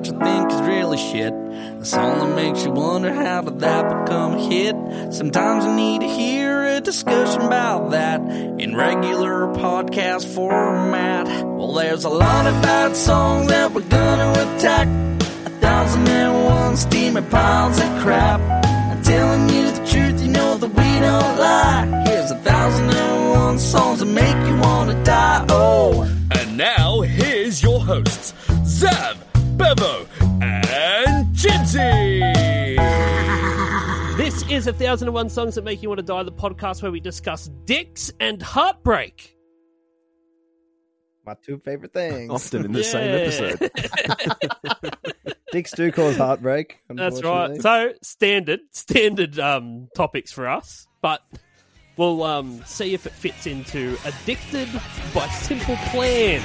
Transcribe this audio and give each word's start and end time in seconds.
that 0.00 0.10
you 0.10 0.18
think 0.18 0.50
is 0.50 0.60
really 0.62 0.96
shit. 0.96 1.34
The 1.78 1.84
song 1.84 2.18
that 2.20 2.36
makes 2.36 2.64
you 2.64 2.70
wonder 2.70 3.12
how 3.12 3.42
did 3.42 3.60
that 3.60 4.04
become 4.04 4.34
a 4.34 4.48
hit. 4.48 4.74
Sometimes 5.12 5.64
you 5.64 5.74
need 5.74 6.00
to 6.00 6.08
hear 6.08 6.64
a 6.64 6.80
discussion 6.80 7.42
about 7.42 7.90
that 7.90 8.20
in 8.20 8.76
regular 8.76 9.48
podcast 9.48 10.26
format. 10.34 11.26
Well, 11.44 11.74
there's 11.74 12.04
a 12.04 12.08
lot 12.08 12.46
of 12.46 12.62
bad 12.62 12.96
songs 12.96 13.48
that 13.48 13.72
we're 13.72 13.82
gonna 13.82 14.30
attack. 14.32 14.88
A 15.46 15.50
thousand 15.60 16.08
and 16.08 16.44
one 16.44 16.76
steaming 16.76 17.28
piles 17.28 17.78
of 17.78 18.02
crap. 18.02 18.40
I'm 18.64 19.02
telling 19.02 19.48
you 19.50 19.70
the 19.70 19.86
truth, 19.86 20.22
you 20.22 20.28
know 20.28 20.56
that 20.56 20.68
we 20.68 21.00
don't 21.00 21.36
lie. 21.38 22.04
Here's 22.06 22.30
a 22.30 22.38
thousand 22.38 22.90
and 22.90 23.30
one 23.30 23.58
songs 23.58 23.98
that 24.00 24.06
make 24.06 24.48
you 24.48 24.56
wanna 24.60 25.02
die. 25.04 25.44
Oh. 25.50 26.02
And 26.32 26.56
now, 26.56 27.00
here's 27.02 27.62
your 27.62 27.80
hosts, 27.80 28.32
Zav, 28.62 29.16
Bevo, 29.60 30.06
and 30.40 31.36
Jinty. 31.36 32.20
This 34.16 34.42
is 34.50 34.66
a 34.66 34.72
thousand 34.72 35.08
and 35.08 35.14
one 35.14 35.28
songs 35.28 35.54
that 35.56 35.64
make 35.64 35.82
you 35.82 35.90
want 35.90 35.98
to 35.98 36.02
die. 36.02 36.22
The 36.22 36.32
podcast 36.32 36.82
where 36.82 36.90
we 36.90 36.98
discuss 36.98 37.50
dicks 37.66 38.10
and 38.20 38.40
heartbreak. 38.40 39.36
My 41.26 41.34
two 41.44 41.58
favorite 41.58 41.92
things. 41.92 42.30
Often 42.30 42.64
in 42.64 42.72
the 42.72 42.82
same 42.82 43.10
episode. 43.10 43.70
Dicks 45.52 45.72
do 45.72 45.92
cause 45.92 46.16
heartbreak. 46.16 46.78
That's 46.88 47.22
right. 47.22 47.60
So 47.60 47.92
standard, 48.02 48.60
standard 48.70 49.38
um, 49.38 49.88
topics 49.94 50.32
for 50.32 50.48
us, 50.48 50.86
but 51.02 51.20
we'll 51.98 52.22
um, 52.22 52.62
see 52.64 52.94
if 52.94 53.04
it 53.04 53.12
fits 53.12 53.46
into 53.46 53.98
"Addicted" 54.06 54.70
by 55.12 55.28
Simple 55.28 55.76
Plan. 55.90 56.40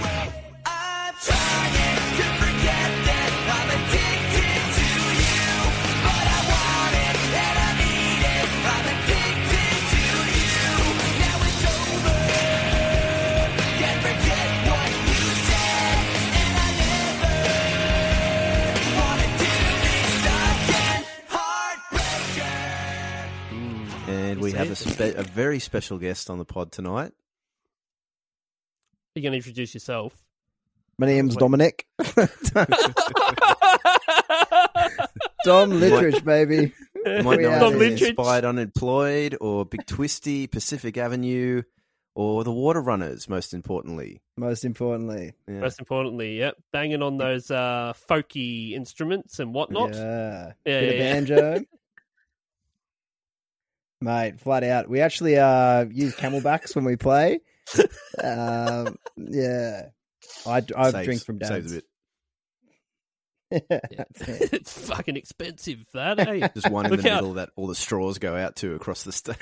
Spe- 24.89 25.17
a 25.17 25.23
very 25.23 25.59
special 25.59 25.97
guest 25.97 26.30
on 26.30 26.38
the 26.38 26.45
pod 26.45 26.72
tonight. 26.72 27.11
You're 29.16 29.23
going 29.23 29.31
to 29.33 29.38
introduce 29.38 29.73
yourself. 29.73 30.14
My 30.97 31.08
name's 31.08 31.36
Dominic. 31.36 31.86
Dom 32.00 32.08
Littridge, 35.72 36.23
baby. 36.23 36.73
You 37.05 37.23
might 37.23 37.38
We 37.38 37.44
know 37.44 37.52
have 37.52 37.61
him 37.61 37.61
Tom 37.61 37.73
from 37.73 37.81
it. 37.81 37.94
Littridge. 38.00 38.08
Inspired 38.08 38.45
Unemployed 38.45 39.38
or 39.39 39.66
Big 39.66 39.86
Twisty, 39.86 40.47
Pacific 40.47 40.97
Avenue, 40.97 41.61
or 42.16 42.44
The 42.44 42.52
Water 42.52 42.81
Runners, 42.81 43.30
most 43.30 43.53
importantly. 43.53 44.22
Most 44.38 44.66
importantly. 44.66 45.33
Yeah. 45.47 45.59
Most 45.59 45.80
importantly, 45.80 46.39
yep, 46.39 46.55
banging 46.73 47.02
on 47.02 47.17
those 47.17 47.52
uh, 47.52 47.94
folky 48.09 48.72
instruments 48.72 49.39
and 49.39 49.53
whatnot. 49.53 49.94
Yeah. 49.94 50.53
Yeah, 50.66 50.80
Bit 50.80 50.95
yeah, 50.95 51.03
yeah. 51.03 51.14
banjo. 51.14 51.61
Mate, 54.02 54.40
flat 54.40 54.64
out. 54.64 54.90
We 54.90 55.02
actually 55.02 55.38
uh, 55.38 55.86
use 55.86 56.16
camelbacks 56.16 56.76
when 56.76 56.86
we 56.86 56.96
play. 56.96 57.40
um, 58.24 58.98
yeah. 59.18 59.88
I, 60.46 60.62
I 60.76 60.92
Saves- 60.92 61.06
drink 61.06 61.24
from 61.24 61.40
Saves 61.44 61.72
a 61.72 61.76
bit. 61.76 61.86
That's 63.70 64.22
it. 64.22 64.50
it's 64.54 64.88
fucking 64.88 65.16
expensive, 65.16 65.86
that, 65.94 66.20
eh? 66.20 66.48
Just 66.56 66.70
one 66.70 66.86
in 66.86 66.92
Look 66.92 67.02
the 67.02 67.12
out. 67.12 67.16
middle 67.18 67.34
that 67.36 67.50
all 67.56 67.68
the 67.68 67.76
straws 67.76 68.18
go 68.18 68.36
out 68.36 68.56
to 68.58 68.73
across 68.76 69.04
the 69.04 69.12
stage. 69.12 69.38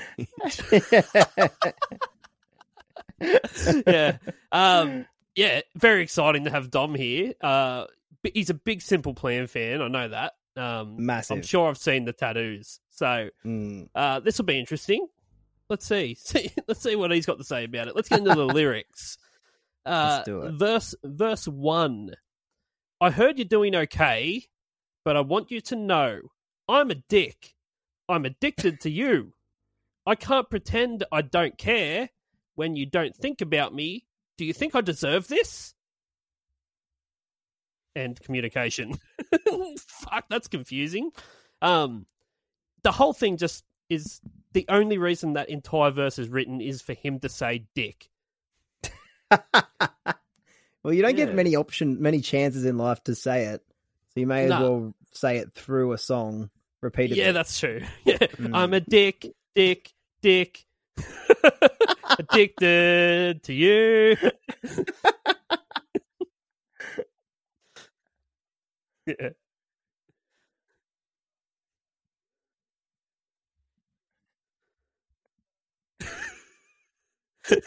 yeah. 3.86 4.18
Um, 4.52 5.06
yeah, 5.34 5.60
very 5.74 6.02
exciting 6.02 6.44
to 6.44 6.50
have 6.50 6.70
Dom 6.70 6.94
here. 6.94 7.32
Uh, 7.40 7.86
he's 8.34 8.50
a 8.50 8.54
big 8.54 8.82
Simple 8.82 9.14
Plan 9.14 9.46
fan. 9.46 9.82
I 9.82 9.88
know 9.88 10.08
that. 10.08 10.34
Um, 10.56 11.04
Massive. 11.04 11.38
I'm 11.38 11.42
sure 11.42 11.68
I've 11.68 11.78
seen 11.78 12.04
the 12.04 12.12
tattoos. 12.12 12.78
So 12.96 13.28
Mm. 13.44 13.88
uh, 13.94 14.20
this 14.20 14.38
will 14.38 14.44
be 14.44 14.58
interesting. 14.58 15.06
Let's 15.68 15.84
see. 15.86 16.14
see. 16.18 16.50
Let's 16.68 16.80
see 16.80 16.94
what 16.96 17.10
he's 17.10 17.26
got 17.26 17.38
to 17.38 17.44
say 17.44 17.64
about 17.64 17.88
it. 17.88 17.96
Let's 17.96 18.08
get 18.08 18.20
into 18.20 18.34
the 18.34 18.46
lyrics. 18.54 19.18
Uh, 19.84 20.14
Let's 20.18 20.26
do 20.26 20.42
it. 20.42 20.52
Verse 20.52 20.94
verse 21.04 21.46
one. 21.48 22.14
I 23.00 23.10
heard 23.10 23.38
you're 23.38 23.44
doing 23.46 23.74
okay, 23.74 24.44
but 25.04 25.16
I 25.16 25.20
want 25.20 25.50
you 25.50 25.60
to 25.62 25.76
know 25.76 26.20
I'm 26.68 26.90
a 26.90 26.94
dick. 26.94 27.54
I'm 28.08 28.24
addicted 28.24 28.80
to 28.82 28.90
you. 28.90 29.32
I 30.06 30.14
can't 30.14 30.48
pretend 30.48 31.04
I 31.10 31.22
don't 31.22 31.58
care 31.58 32.10
when 32.54 32.76
you 32.76 32.86
don't 32.86 33.16
think 33.16 33.40
about 33.40 33.74
me. 33.74 34.06
Do 34.38 34.44
you 34.44 34.52
think 34.52 34.74
I 34.74 34.80
deserve 34.82 35.26
this? 35.28 35.74
And 37.96 38.20
communication. 38.20 38.98
Fuck, 39.78 40.24
that's 40.28 40.48
confusing. 40.48 41.10
Um, 41.62 42.06
the 42.84 42.92
whole 42.92 43.12
thing 43.12 43.36
just 43.36 43.64
is 43.90 44.20
the 44.52 44.64
only 44.68 44.98
reason 44.98 45.32
that 45.32 45.48
entire 45.48 45.90
verse 45.90 46.18
is 46.20 46.28
written 46.28 46.60
is 46.60 46.80
for 46.80 46.92
him 46.94 47.18
to 47.20 47.28
say 47.28 47.64
dick. 47.74 48.08
well, 49.32 50.92
you 50.92 51.02
don't 51.02 51.16
Yeah. 51.18 51.26
get 51.26 51.34
many 51.34 51.56
option, 51.56 52.00
many 52.00 52.20
chances 52.20 52.64
in 52.64 52.78
life 52.78 53.02
to 53.04 53.14
say 53.16 53.46
it, 53.46 53.62
so 54.14 54.20
you 54.20 54.26
may 54.28 54.44
as 54.44 54.50
No. 54.50 54.60
well 54.60 54.94
say 55.12 55.38
it 55.38 55.52
through 55.54 55.92
a 55.92 55.98
song 55.98 56.50
repeatedly. 56.80 57.22
Yeah, 57.22 57.32
that's 57.32 57.58
true. 57.58 57.80
Yeah. 58.04 58.18
Mm. 58.18 58.54
I'm 58.54 58.72
a 58.74 58.80
dick, 58.80 59.26
dick, 59.56 59.92
dick. 60.22 60.64
Addicted 62.18 63.42
to 63.44 63.52
you. 63.52 64.16
yeah. 69.06 69.30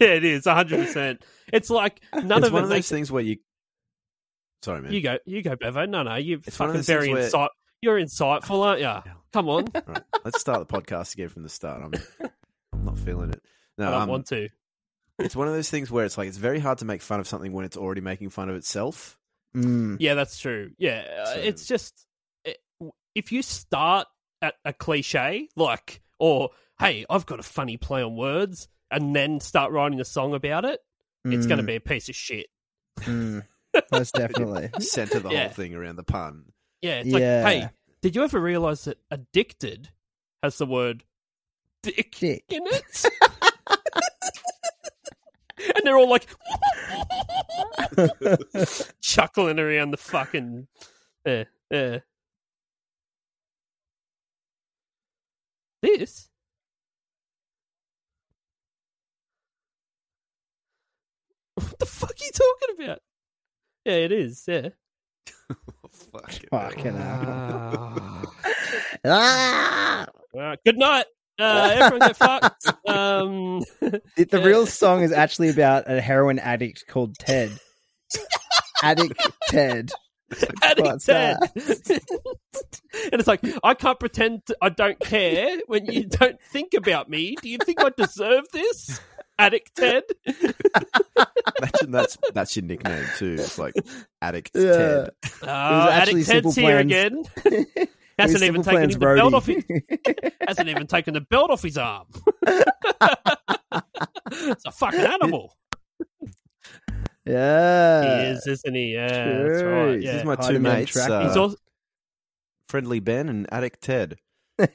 yeah, 0.00 0.06
it 0.14 0.24
is 0.24 0.44
100%. 0.44 1.20
It's 1.52 1.70
like 1.70 2.00
none 2.14 2.38
it's 2.38 2.46
of 2.48 2.52
one 2.52 2.62
of 2.64 2.68
those 2.68 2.76
makes 2.76 2.88
things 2.88 3.10
where 3.12 3.22
you. 3.22 3.38
Sorry, 4.62 4.82
man. 4.82 4.92
You 4.92 5.00
go, 5.00 5.18
you 5.24 5.42
go, 5.42 5.56
Bevo. 5.56 5.86
No, 5.86 6.02
no, 6.02 6.16
you're 6.16 6.40
It's 6.44 6.56
fucking 6.56 6.82
very 6.82 7.12
where- 7.12 7.22
insight. 7.24 7.50
You're 7.80 8.00
insightful, 8.00 8.64
aren't 8.66 8.80
you? 8.80 9.12
Come 9.32 9.48
on, 9.48 9.66
I 9.74 9.82
Right, 9.86 10.02
let's 10.24 10.40
start 10.40 10.66
the 10.66 10.80
podcast 10.80 11.14
again 11.14 11.28
from 11.28 11.44
the 11.44 11.48
start. 11.48 11.80
I'm, 11.80 11.92
I'm 12.72 12.84
not 12.84 12.98
feeling 12.98 13.30
it. 13.30 13.40
No, 13.76 13.88
don't 13.92 14.02
um, 14.02 14.08
want 14.08 14.26
to. 14.28 14.48
it's 15.20 15.36
one 15.36 15.46
of 15.46 15.54
those 15.54 15.70
things 15.70 15.88
where 15.88 16.04
it's 16.04 16.18
like 16.18 16.26
it's 16.26 16.38
very 16.38 16.58
hard 16.58 16.78
to 16.78 16.84
make 16.84 17.02
fun 17.02 17.20
of 17.20 17.28
something 17.28 17.52
when 17.52 17.64
it's 17.64 17.76
already 17.76 18.00
making 18.00 18.30
fun 18.30 18.48
of 18.48 18.56
itself. 18.56 19.16
Mm. 19.54 19.98
Yeah, 20.00 20.14
that's 20.14 20.40
true. 20.40 20.72
Yeah, 20.76 21.04
uh, 21.22 21.26
So- 21.26 21.38
it's 21.40 21.66
just 21.66 22.04
it, 22.44 22.58
if 23.14 23.30
you 23.30 23.42
start 23.42 24.08
at 24.42 24.54
a 24.64 24.72
cliche 24.72 25.48
like, 25.56 26.00
or 26.18 26.50
hey, 26.78 27.04
I've 27.10 27.26
got 27.26 27.40
a 27.40 27.44
funny 27.44 27.76
play 27.76 28.02
on 28.02 28.16
words, 28.16 28.68
and 28.90 29.14
then 29.14 29.40
start 29.40 29.72
writing 29.72 30.00
a 30.00 30.04
song 30.04 30.34
about 30.34 30.64
it, 30.64 30.80
it's 31.24 31.46
going 31.46 31.58
to 31.58 31.64
Mm. 31.64 31.66
be 31.66 31.76
a 31.76 31.80
piece 31.80 32.08
of 32.08 32.14
shit. 32.14 32.46
Mm. 33.00 33.44
Most 33.92 34.14
definitely. 34.14 34.70
Center 34.80 35.18
the 35.20 35.30
Yeah. 35.30 35.44
whole 35.44 35.52
thing 35.54 35.74
around 35.74 35.96
the 35.96 36.04
pun. 36.04 36.52
Yeah, 36.80 37.00
it's 37.00 37.08
Yeah. 37.08 37.42
like, 37.44 37.52
hey, 37.62 37.68
did 38.00 38.16
you 38.16 38.22
ever 38.24 38.40
realize 38.40 38.84
that 38.84 38.98
addicted 39.10 39.90
has 40.42 40.56
the 40.58 40.66
word 40.66 41.04
dick, 41.82 42.14
Dick. 42.18 42.44
in 42.48 42.62
it? 42.66 43.04
and 45.58 45.82
they're 45.84 45.98
all 45.98 46.08
like 46.08 46.26
chuckling 49.00 49.58
around 49.58 49.90
the 49.90 49.96
fucking. 49.96 50.68
Uh, 51.26 51.44
uh. 51.74 51.98
This? 55.82 56.28
What 61.54 61.78
the 61.78 61.86
fuck 61.86 62.10
are 62.10 62.24
you 62.24 62.30
talking 62.32 62.84
about? 62.84 62.98
Yeah, 63.84 63.92
it 63.94 64.12
is. 64.12 64.44
Yeah. 64.46 64.68
Fuck 65.90 66.34
it. 66.42 66.48
Fucking 66.50 66.94
hell. 66.94 68.32
Ah. 69.04 70.06
Good 70.64 70.78
night. 70.78 71.06
Uh, 71.38 71.70
everyone 71.72 72.00
get 72.08 72.16
fucked. 72.16 72.66
Um, 72.88 73.62
It- 74.16 74.30
the 74.30 74.42
real 74.42 74.66
song 74.66 75.02
is 75.02 75.12
actually 75.12 75.48
about 75.50 75.90
a 75.90 76.00
heroin 76.00 76.38
addict 76.38 76.84
called 76.88 77.16
Ted. 77.18 77.50
addict 78.82 79.20
Ted. 79.48 79.90
Ted. 80.30 80.78
that? 81.06 81.50
and 83.12 83.14
it's 83.14 83.26
like, 83.28 83.40
I 83.62 83.74
can't 83.74 83.98
pretend 83.98 84.44
to- 84.46 84.56
I 84.60 84.68
don't 84.68 84.98
care 85.00 85.58
when 85.66 85.86
you 85.86 86.04
don't 86.08 86.40
think 86.52 86.74
about 86.74 87.08
me. 87.08 87.34
Do 87.42 87.48
you 87.48 87.58
think 87.58 87.82
I 87.82 87.90
deserve 87.96 88.44
this? 88.52 89.00
Addict 89.40 89.74
Ted. 89.76 90.02
Imagine 90.26 91.90
that's 91.92 92.18
that's 92.34 92.56
your 92.56 92.64
nickname 92.64 93.04
too. 93.18 93.36
It's 93.38 93.56
like 93.56 93.72
Addict 94.20 94.50
Yeah. 94.54 94.72
Ted. 94.72 95.10
Uh, 95.42 95.88
Addict 95.92 96.26
Ted's 96.26 96.56
here 96.56 96.78
again. 96.78 97.22
Hasn't 98.18 98.42
even 98.42 98.62
taken 98.64 98.90
the 98.90 98.98
belt 98.98 99.32
off 99.32 99.46
his, 99.46 99.62
hasn't 100.44 100.68
even 100.68 100.88
taken 100.88 101.14
the 101.14 101.20
belt 101.20 101.50
off 101.52 101.62
his 101.62 101.78
arm. 101.78 102.08
it's 104.32 104.64
a 104.66 104.72
fucking 104.72 104.98
animal. 104.98 105.54
Yeah. 107.28 108.22
he 108.22 108.26
is, 108.30 108.46
isn't 108.46 108.74
he? 108.74 108.94
Yeah, 108.94 109.08
that's 109.08 109.62
right. 109.62 110.00
Yeah. 110.00 110.12
These 110.14 110.22
are 110.22 110.26
my 110.26 110.36
two 110.36 110.42
Hiding 110.42 110.56
on 110.66 110.72
mates, 110.74 110.92
track. 110.92 111.10
uh, 111.10 111.28
He's 111.28 111.36
also 111.36 111.56
Friendly 112.68 113.00
Ben 113.00 113.28
and 113.28 113.46
Addict 113.52 113.80
Ted. 113.82 114.18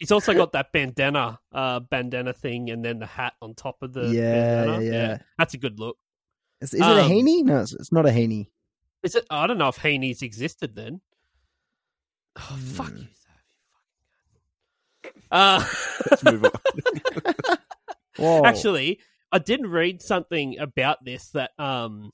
he's 0.00 0.10
also 0.10 0.34
got 0.34 0.52
that 0.52 0.72
bandana, 0.72 1.38
uh, 1.52 1.80
bandana 1.80 2.32
thing, 2.32 2.70
and 2.70 2.84
then 2.84 2.98
the 2.98 3.06
hat 3.06 3.34
on 3.40 3.54
top 3.54 3.76
of 3.82 3.92
the 3.92 4.08
Yeah, 4.08 4.64
bandana. 4.64 4.84
yeah. 4.84 5.18
that's 5.38 5.54
a 5.54 5.58
good 5.58 5.78
look. 5.78 5.96
is, 6.60 6.74
is 6.74 6.80
it 6.80 6.84
a 6.84 7.02
Um, 7.04 7.10
heaney? 7.10 7.44
No, 7.44 7.60
it's, 7.60 7.72
it's 7.74 7.92
not 7.92 8.06
a 8.06 8.10
heaney. 8.10 8.48
Is 9.04 9.14
it? 9.14 9.24
I 9.30 9.46
don't 9.46 9.58
know 9.58 9.68
if 9.68 9.76
Haney's 9.76 10.22
existed 10.22 10.74
then. 10.74 11.00
Oh, 12.36 12.40
Hmm. 12.40 12.58
fuck 12.60 12.90
you, 12.90 13.06
Sav, 13.14 13.40
you 13.46 15.12
fucking 15.12 15.12
cunt. 15.12 15.24
Uh, 15.30 15.64
Let's 16.10 16.24
move 16.24 16.44
on. 16.44 17.56
Whoa. 18.16 18.44
Actually, 18.44 18.98
I 19.30 19.38
did 19.38 19.66
read 19.66 20.00
something 20.02 20.58
about 20.58 21.04
this 21.04 21.30
that 21.30 21.50
um 21.58 22.12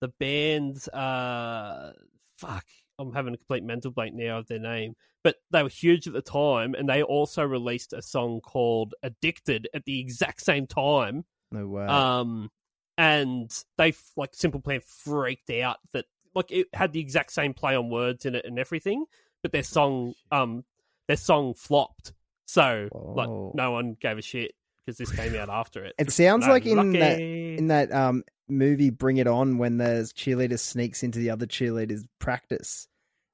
the 0.00 0.08
band's 0.08 0.88
uh 0.88 1.92
fuck 2.36 2.64
I'm 2.98 3.12
having 3.12 3.34
a 3.34 3.38
complete 3.38 3.64
mental 3.64 3.90
blank 3.90 4.14
now 4.14 4.38
of 4.38 4.46
their 4.48 4.58
name, 4.58 4.94
but 5.24 5.36
they 5.50 5.62
were 5.62 5.68
huge 5.68 6.06
at 6.06 6.12
the 6.12 6.22
time, 6.22 6.74
and 6.74 6.88
they 6.88 7.02
also 7.02 7.42
released 7.42 7.92
a 7.92 8.02
song 8.02 8.40
called 8.40 8.94
"Addicted" 9.02 9.68
at 9.74 9.84
the 9.84 9.98
exact 9.98 10.42
same 10.42 10.66
time. 10.66 11.24
no 11.50 11.66
way. 11.66 11.86
Um, 11.86 12.50
and 12.98 13.50
they 13.78 13.94
like 14.16 14.34
Simple 14.34 14.60
Plan 14.60 14.80
freaked 14.86 15.50
out 15.50 15.78
that 15.92 16.04
like 16.34 16.50
it 16.50 16.68
had 16.74 16.92
the 16.92 17.00
exact 17.00 17.32
same 17.32 17.54
play 17.54 17.74
on 17.74 17.88
words 17.90 18.26
in 18.26 18.34
it 18.34 18.44
and 18.44 18.58
everything, 18.58 19.06
but 19.42 19.52
their 19.52 19.62
song 19.62 20.14
um 20.30 20.64
their 21.08 21.16
song 21.16 21.54
flopped. 21.54 22.12
So 22.44 22.88
Oh. 22.92 23.12
like 23.16 23.30
no 23.54 23.70
one 23.72 23.96
gave 24.00 24.18
a 24.18 24.22
shit 24.22 24.52
because 24.84 24.98
this 24.98 25.10
came 25.12 25.34
out 25.36 25.48
after 25.48 25.84
it. 25.84 25.94
it 25.98 26.10
sounds 26.10 26.46
No, 26.46 26.52
like 26.52 26.66
in 26.66 26.92
that 26.92 27.20
in 27.20 27.66
that 27.68 27.92
um 27.92 28.24
movie 28.48 28.90
Bring 28.90 29.16
It 29.18 29.26
On 29.26 29.58
when 29.58 29.78
the 29.78 30.10
cheerleader 30.16 30.58
sneaks 30.58 31.02
into 31.02 31.18
the 31.18 31.30
other 31.30 31.46
cheerleaders' 31.46 32.06
practice 32.18 32.88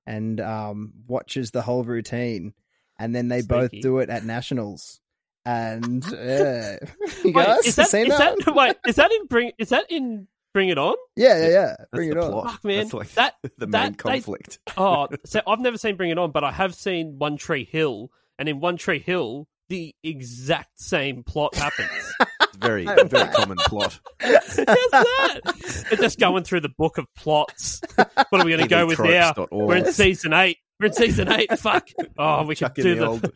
and 0.07 0.41
um 0.41 0.93
watches 1.07 1.51
the 1.51 1.63
whole 1.63 1.85
routine, 1.85 2.55
and 2.99 3.15
then 3.15 3.29
they 3.29 3.43
both 3.43 3.71
do 3.71 3.99
it 3.99 4.11
at 4.11 4.25
nationals. 4.25 5.01
And 5.45 6.05
yeah, 6.13 6.77
you 7.25 7.33
Wait, 7.33 7.35
guys 7.47 7.67
is 7.67 7.77
that, 7.77 7.89
seen 7.89 8.09
that? 8.09 8.37
that 8.45 8.55
wait, 8.55 8.77
is 8.87 8.97
that 8.97 9.11
in 9.11 9.27
bring 9.27 9.53
is 9.59 9.71
that 9.71 9.87
in 9.91 10.29
Bring 10.55 10.69
It 10.71 10.79
On? 10.79 10.95
Yeah, 11.17 11.39
yeah, 11.41 11.49
yeah. 11.49 11.67
That's 11.79 11.91
Bring 11.93 12.11
the 12.11 12.17
it 12.19 12.23
on. 12.25 12.33
plot. 12.33 12.51
Fuck, 12.53 12.65
man. 12.65 12.77
That's 12.79 12.95
like 12.95 13.13
That- 13.15 13.35
the 13.43 13.67
that- 13.67 13.69
main 13.69 13.93
they- 13.93 13.97
conflict. 13.97 14.59
Oh, 14.77 15.09
so 15.25 15.41
I've 15.47 15.61
never 15.61 15.79
seen 15.79 15.97
Bring 15.97 16.11
It 16.11 16.19
On, 16.19 16.31
but 16.33 16.43
I 16.45 16.53
have 16.53 16.75
seen 16.75 17.19
One 17.19 17.37
Tree 17.37 17.65
Hill, 17.71 18.11
and 18.39 18.49
in 18.49 18.61
One 18.61 18.77
Tree 18.79 18.99
Hill, 18.99 19.47
the 19.69 19.95
exact 20.03 20.81
same 20.81 21.23
plot 21.23 21.55
happens. 21.55 22.15
Very, 22.59 22.85
very 22.87 23.33
common 23.35 23.57
plot. 23.57 24.01
How's 24.19 24.57
that? 24.57 25.87
They're 25.89 25.99
just 25.99 26.19
going 26.19 26.43
through 26.43 26.59
the 26.63 26.73
book 26.77 26.99
of 26.99 27.07
plots. 27.15 27.81
What 27.95 28.33
are 28.33 28.45
we 28.45 28.51
going 28.51 28.63
to 28.63 28.67
go 28.67 28.85
with 28.85 28.99
now? 28.99 29.33
We're 29.53 29.77
in 29.77 29.93
season 29.93 30.33
eight. 30.33 30.59
We're 30.81 30.87
in 30.87 30.93
season 30.93 31.31
eight. 31.31 31.57
Fuck. 31.57 31.89
Oh, 32.19 32.43
we 32.43 32.57
could 32.57 32.59
Chuck 32.59 32.79
in 32.79 32.85
do 32.85 32.95
the, 32.97 33.01
the, 33.01 33.07
old 33.07 33.33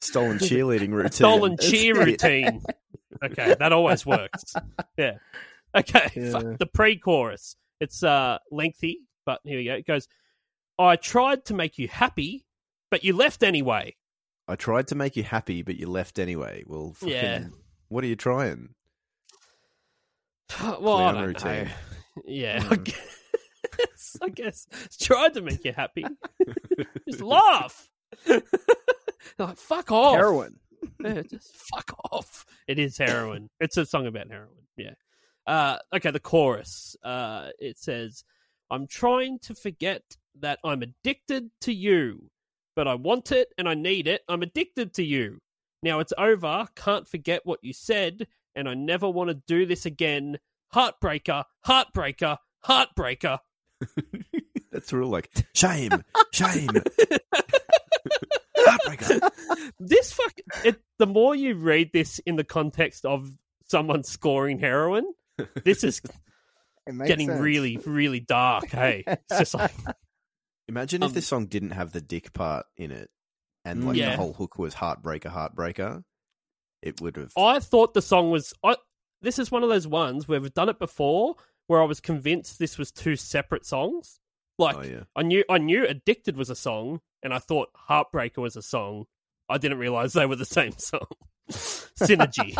stolen 0.00 0.38
cheerleading 0.40 0.90
routine. 0.90 1.12
stolen 1.12 1.56
cheer 1.56 1.94
routine. 1.94 2.62
Okay, 3.22 3.54
that 3.56 3.72
always 3.72 4.04
works. 4.04 4.54
Yeah. 4.98 5.18
Okay. 5.72 6.10
Yeah. 6.16 6.30
Fuck. 6.30 6.58
The 6.58 6.66
pre-chorus. 6.66 7.54
It's 7.80 8.02
uh 8.02 8.38
lengthy, 8.50 9.02
but 9.24 9.40
here 9.44 9.58
we 9.58 9.66
go. 9.66 9.74
It 9.74 9.86
goes. 9.86 10.08
I 10.80 10.96
tried 10.96 11.44
to 11.46 11.54
make 11.54 11.78
you 11.78 11.86
happy, 11.86 12.44
but 12.90 13.04
you 13.04 13.14
left 13.14 13.44
anyway. 13.44 13.94
I 14.46 14.56
tried 14.56 14.88
to 14.88 14.94
make 14.94 15.16
you 15.16 15.22
happy, 15.22 15.62
but 15.62 15.76
you 15.76 15.88
left 15.88 16.18
anyway. 16.18 16.64
Well, 16.66 16.92
fucking, 16.94 17.14
Yeah. 17.14 17.44
what 17.88 18.04
are 18.04 18.06
you 18.08 18.16
trying? 18.16 18.74
well, 20.80 20.96
I 20.98 21.12
don't 21.12 21.26
routine. 21.28 21.64
know. 21.64 21.70
Yeah, 22.26 22.64
I 22.70 22.76
guess. 22.76 24.16
I 24.22 24.28
guess. 24.28 24.66
Tried 25.00 25.34
to 25.34 25.40
make 25.42 25.64
you 25.64 25.72
happy. 25.72 26.04
Just 27.08 27.20
laugh. 27.22 27.88
like 29.38 29.56
fuck 29.56 29.90
off. 29.90 30.14
Heroin. 30.14 30.60
Yeah, 31.02 31.22
just 31.22 31.50
fuck 31.74 31.90
off. 32.12 32.46
It 32.68 32.78
is 32.78 32.96
heroin. 32.98 33.48
It's 33.58 33.76
a 33.76 33.84
song 33.84 34.06
about 34.06 34.28
heroin. 34.30 34.50
Yeah. 34.76 34.92
Uh, 35.44 35.78
okay, 35.96 36.12
the 36.12 36.20
chorus. 36.20 36.94
Uh, 37.02 37.48
it 37.58 37.78
says, 37.78 38.22
"I'm 38.70 38.86
trying 38.86 39.40
to 39.40 39.54
forget 39.56 40.02
that 40.38 40.60
I'm 40.62 40.82
addicted 40.82 41.50
to 41.62 41.72
you, 41.74 42.30
but 42.76 42.88
I 42.88 42.94
want 42.94 43.32
it 43.32 43.48
and 43.58 43.68
I 43.68 43.74
need 43.74 44.06
it. 44.06 44.22
I'm 44.28 44.42
addicted 44.42 44.94
to 44.94 45.04
you. 45.04 45.38
Now 45.82 46.00
it's 46.00 46.12
over. 46.16 46.66
Can't 46.74 47.06
forget 47.06 47.42
what 47.44 47.60
you 47.62 47.72
said, 47.74 48.26
and 48.54 48.68
I 48.68 48.74
never 48.74 49.08
want 49.08 49.28
to 49.28 49.34
do 49.46 49.66
this 49.66 49.84
again. 49.84 50.38
Heartbreaker, 50.74 51.44
heartbreaker, 51.66 52.38
heartbreaker." 52.66 53.38
That's 54.72 54.92
real 54.92 55.08
like 55.08 55.30
shame, 55.54 55.92
shame. 56.32 56.70
Heartbreaker. 58.56 59.30
this 59.78 60.12
fuck 60.12 60.32
it 60.64 60.80
the 60.98 61.06
more 61.06 61.34
you 61.34 61.54
read 61.54 61.90
this 61.92 62.18
in 62.20 62.36
the 62.36 62.44
context 62.44 63.04
of 63.04 63.30
someone 63.66 64.02
scoring 64.04 64.58
heroin 64.58 65.04
this 65.64 65.84
is 65.84 66.00
getting 67.04 67.28
sense. 67.28 67.40
really 67.40 67.76
really 67.84 68.20
dark 68.20 68.66
hey 68.70 69.04
it's 69.06 69.38
just 69.38 69.54
like 69.54 69.72
Imagine 70.68 71.02
if 71.02 71.08
Um, 71.08 71.12
this 71.14 71.26
song 71.26 71.46
didn't 71.46 71.70
have 71.72 71.92
the 71.92 72.00
dick 72.00 72.32
part 72.32 72.66
in 72.76 72.90
it, 72.90 73.10
and 73.64 73.86
like 73.86 73.96
Yeah. 73.96 74.10
the 74.10 74.16
whole 74.16 74.32
hook 74.32 74.58
was 74.58 74.74
heartbreaker, 74.74 75.30
heartbreaker. 75.30 76.02
It 76.82 77.00
would 77.00 77.16
have. 77.16 77.32
i 77.36 77.60
thought 77.60 77.94
the 77.94 78.02
song 78.02 78.30
was 78.30 78.52
I, 78.62 78.76
this 79.22 79.38
is 79.38 79.50
one 79.50 79.62
of 79.62 79.70
those 79.70 79.86
ones 79.86 80.28
where 80.28 80.38
we've 80.38 80.52
done 80.52 80.68
it 80.68 80.78
before 80.78 81.34
where 81.66 81.80
i 81.80 81.84
was 81.86 81.98
convinced 81.98 82.58
this 82.58 82.76
was 82.76 82.92
two 82.92 83.16
separate 83.16 83.64
songs 83.64 84.18
like 84.58 84.76
oh 84.76 84.82
yeah. 84.82 85.04
i 85.16 85.22
knew 85.22 85.42
i 85.48 85.56
knew 85.56 85.86
addicted 85.86 86.36
was 86.36 86.50
a 86.50 86.54
song 86.54 87.00
and 87.22 87.32
i 87.32 87.38
thought 87.38 87.70
heartbreaker 87.88 88.36
was 88.42 88.54
a 88.56 88.60
song 88.60 89.06
i 89.48 89.56
didn't 89.56 89.78
realize 89.78 90.12
they 90.12 90.26
were 90.26 90.36
the 90.36 90.44
same 90.44 90.72
song 90.76 91.06
synergy 91.50 92.54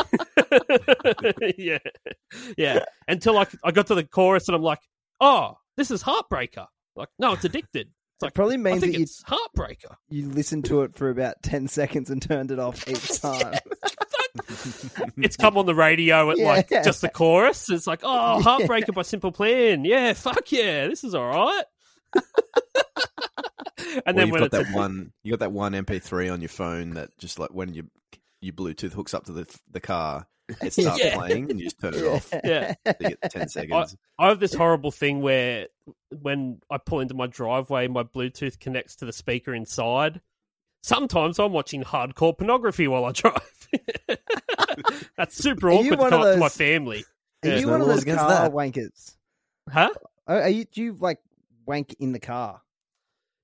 yeah 1.59 1.79
yeah 2.57 2.85
until 3.09 3.37
I, 3.37 3.47
I 3.63 3.73
got 3.73 3.89
to 3.89 3.95
the 3.95 4.05
chorus 4.05 4.49
and 4.49 4.55
i'm 4.57 4.63
like 4.63 4.81
oh 5.21 5.59
this 5.77 5.91
is 5.91 6.03
heartbreaker 6.03 6.67
like 6.97 7.09
no 7.19 7.33
it's 7.33 7.45
addicted. 7.45 7.89
It's 8.17 8.23
like 8.23 8.35
Probably 8.35 8.55
i 8.55 8.59
means 8.59 8.81
think 8.81 8.93
that 8.93 8.99
you, 8.99 9.03
it's 9.05 9.23
heartbreaker. 9.25 9.97
you 10.09 10.29
listened 10.29 10.67
to 10.67 10.83
it 10.83 10.95
for 10.95 11.11
about 11.11 11.43
10 11.43 11.67
seconds 11.69 12.11
and 12.11 12.23
turned 12.23 12.51
it 12.53 12.59
off 12.61 12.87
each 12.89 13.21
time. 13.21 13.55
it's 15.17 15.37
come 15.37 15.57
on 15.59 15.67
the 15.67 15.75
radio 15.75 16.31
at 16.31 16.39
like 16.39 16.71
Yeah. 16.71 16.83
just 16.83 17.01
the 17.01 17.09
chorus. 17.09 17.69
It's 17.71 17.87
like 17.87 18.01
oh 18.05 18.41
heartbreaker 18.45 18.95
by 18.95 19.03
simple 19.03 19.33
plan. 19.33 19.85
Yeah 19.85 20.13
fuck 20.13 20.51
yeah 20.53 20.87
this 20.87 21.03
is 21.05 21.15
all 21.15 21.27
right. 21.27 21.65
And 24.07 24.17
Or 24.17 24.21
then 24.21 24.27
you've 24.27 24.33
when 24.33 24.43
got 24.49 24.55
it's 24.55 24.69
that 24.71 24.75
one, 24.77 25.13
you 25.23 25.33
got 25.33 25.41
that 25.41 25.53
one 25.53 25.73
MP3 25.73 26.33
on 26.33 26.41
your 26.41 26.49
phone 26.49 26.91
that 26.91 27.17
just 27.19 27.39
like 27.39 27.51
when 27.51 27.75
you 27.75 27.89
you 28.41 28.53
Bluetooth 28.53 28.93
hooks 28.93 29.15
up 29.15 29.25
to 29.25 29.33
the 29.33 29.47
the 29.71 29.81
car, 29.81 30.27
it 30.61 30.73
starts 30.73 30.99
Yeah. 31.03 31.17
playing 31.17 31.51
and 31.51 31.59
you 31.59 31.67
just 31.67 31.81
turn 31.81 31.95
it 31.95 32.05
off. 32.05 32.33
yeah 32.45 32.75
you 32.87 33.09
get 33.11 33.31
ten 33.31 33.49
seconds. 33.49 33.97
I 34.19 34.29
have 34.29 34.41
this 34.41 34.55
horrible 34.55 34.91
thing 34.91 35.21
where 35.23 35.69
when 36.21 36.61
I 36.71 36.79
pull 36.79 37.01
into 37.01 37.15
my 37.15 37.27
driveway, 37.27 37.89
my 37.89 38.03
Bluetooth 38.03 38.59
connects 38.61 38.97
to 38.97 39.05
the 39.07 39.13
speaker 39.13 39.55
inside. 39.55 40.21
Sometimes 40.83 41.39
I'm 41.39 41.53
watching 41.53 41.83
hardcore 41.83 42.37
pornography 42.37 42.87
while 42.89 43.07
I 43.07 43.13
drive. 43.13 43.69
That's 45.17 45.37
super 45.37 45.69
Are 45.71 45.73
awkward 45.73 45.91
to 45.91 45.97
one 45.97 46.11
come 46.11 46.21
of 46.21 46.27
up 46.27 46.35
to 46.35 46.41
my 46.41 46.49
family. 46.49 47.05
Are 47.45 47.49
Yeah. 47.51 47.57
you 47.57 47.69
one 47.69 47.81
of 47.81 47.87
those 47.89 48.05
car 48.05 48.29
that. 48.29 48.53
wankers? 48.53 49.17
Huh? 49.71 49.91
Are 50.27 50.43
are 50.43 50.49
you, 50.49 50.65
do 50.67 50.83
you 50.83 50.97
like 51.01 51.19
wank 51.67 51.95
in 51.99 52.13
the 52.13 52.21
car? 52.21 52.61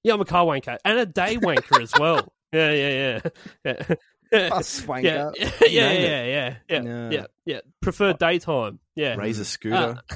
Yeah, 0.02 0.14
I'm 0.14 0.20
a 0.20 0.24
car 0.24 0.44
wanker 0.44 0.78
and 0.84 0.98
a 0.98 1.06
day 1.06 1.36
wanker 1.36 1.82
as 1.82 1.92
well. 1.98 2.32
Yeah, 2.52 2.72
yeah, 2.72 3.20
yeah. 3.64 3.74
yeah. 3.88 3.94
Us 4.32 4.80
Yeah, 4.80 4.86
wanker. 4.86 5.02
yeah, 5.04 5.32
yeah, 5.66 5.92
yeah, 5.92 5.92
Name 5.92 6.30
yeah, 6.30 6.56
yeah, 6.68 7.10
yeah, 7.10 7.26
yeah. 7.44 7.60
Prefer 7.80 8.12
daytime. 8.12 8.78
Yeah. 8.94 9.16
Raise 9.16 9.38
a 9.38 9.42
ah. 9.42 9.44
scooter. 9.44 10.02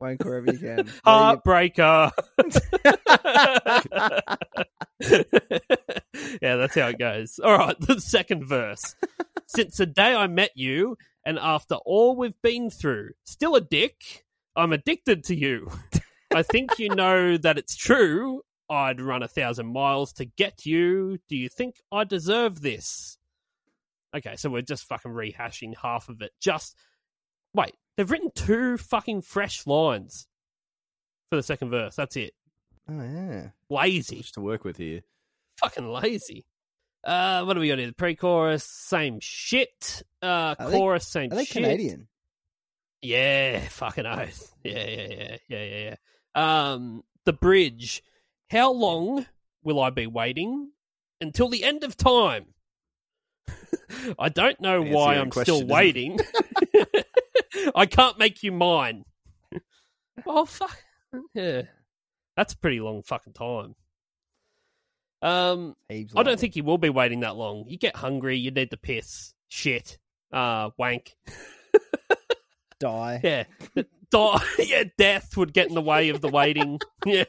Wank 0.00 0.24
wherever 0.24 0.52
you 0.52 0.58
can. 0.58 0.86
Heartbreaker. 1.06 2.10
yeah, 6.42 6.56
that's 6.56 6.74
how 6.74 6.88
it 6.88 6.98
goes. 6.98 7.38
All 7.42 7.56
right, 7.56 7.78
the 7.78 8.00
second 8.00 8.46
verse. 8.46 8.96
Since 9.46 9.76
the 9.76 9.86
day 9.86 10.14
I 10.14 10.26
met 10.26 10.50
you, 10.56 10.96
and 11.24 11.38
after 11.38 11.76
all 11.76 12.16
we've 12.16 12.40
been 12.42 12.68
through, 12.68 13.10
still 13.24 13.54
a 13.54 13.60
dick. 13.60 14.24
I'm 14.56 14.72
addicted 14.72 15.24
to 15.24 15.36
you. 15.36 15.70
I 16.34 16.42
think 16.42 16.78
you 16.78 16.88
know 16.88 17.36
that 17.36 17.56
it's 17.56 17.76
true. 17.76 18.42
I'd 18.72 19.00
run 19.00 19.22
a 19.22 19.28
thousand 19.28 19.66
miles 19.72 20.14
to 20.14 20.24
get 20.24 20.64
you. 20.64 21.18
Do 21.28 21.36
you 21.36 21.48
think 21.50 21.76
I 21.92 22.04
deserve 22.04 22.60
this? 22.62 23.18
Okay, 24.16 24.36
so 24.36 24.48
we're 24.48 24.62
just 24.62 24.84
fucking 24.84 25.10
rehashing 25.12 25.74
half 25.80 26.08
of 26.08 26.22
it. 26.22 26.32
Just 26.40 26.74
Wait, 27.54 27.74
they've 27.96 28.10
written 28.10 28.30
two 28.34 28.78
fucking 28.78 29.20
fresh 29.20 29.66
lines 29.66 30.26
for 31.30 31.36
the 31.36 31.42
second 31.42 31.68
verse. 31.70 31.94
That's 31.96 32.16
it. 32.16 32.32
Oh 32.88 33.02
yeah. 33.02 33.48
Lazy. 33.68 34.16
Much 34.16 34.32
to 34.32 34.40
work 34.40 34.64
with 34.64 34.78
here. 34.78 35.02
Fucking 35.58 35.86
lazy. 35.86 36.46
Uh, 37.04 37.42
what 37.44 37.54
do 37.54 37.60
we 37.60 37.68
got 37.68 37.78
here? 37.78 37.88
The 37.88 37.92
pre-chorus, 37.94 38.64
same 38.64 39.18
shit. 39.20 40.02
Uh, 40.22 40.54
Are 40.58 40.70
they- 40.70 40.78
chorus, 40.78 41.06
same 41.08 41.32
Are 41.32 41.36
they 41.36 41.44
shit. 41.44 41.62
Canadian? 41.62 42.08
Yeah, 43.02 43.58
fucking 43.68 44.06
oath. 44.06 44.54
Yeah, 44.64 44.86
yeah, 44.88 45.06
yeah, 45.10 45.36
yeah, 45.48 45.64
yeah, 45.64 45.94
yeah. 46.36 46.72
Um, 46.72 47.02
the 47.24 47.32
bridge. 47.32 48.02
How 48.52 48.70
long 48.70 49.24
will 49.64 49.80
I 49.80 49.88
be 49.88 50.06
waiting 50.06 50.72
until 51.22 51.48
the 51.48 51.64
end 51.64 51.84
of 51.84 51.96
time? 51.96 52.48
I 54.18 54.28
don't 54.28 54.60
know 54.60 54.82
Fancy 54.82 54.94
why 54.94 55.14
I'm 55.14 55.30
question, 55.30 55.54
still 55.54 55.66
waiting. 55.66 56.20
I 57.74 57.86
can't 57.86 58.18
make 58.18 58.42
you 58.42 58.52
mine. 58.52 59.06
oh 60.26 60.44
fuck. 60.44 60.76
Yeah, 61.32 61.62
that's 62.36 62.52
a 62.52 62.58
pretty 62.58 62.80
long 62.80 63.02
fucking 63.02 63.32
time. 63.32 63.74
Um, 65.22 65.74
Heaps 65.88 66.12
I 66.14 66.22
don't 66.22 66.32
long. 66.32 66.36
think 66.36 66.54
you 66.54 66.64
will 66.64 66.76
be 66.76 66.90
waiting 66.90 67.20
that 67.20 67.36
long. 67.36 67.64
You 67.68 67.78
get 67.78 67.96
hungry, 67.96 68.36
you 68.36 68.50
need 68.50 68.72
to 68.72 68.76
piss, 68.76 69.32
shit, 69.48 69.96
uh, 70.30 70.68
wank. 70.76 71.16
die. 72.78 73.18
Yeah. 73.24 73.44
Die. 74.10 74.38
yeah, 74.58 74.84
death 74.98 75.38
would 75.38 75.54
get 75.54 75.68
in 75.68 75.74
the 75.74 75.80
way 75.80 76.10
of 76.10 76.20
the 76.20 76.28
waiting. 76.28 76.78
Yeah. 77.06 77.24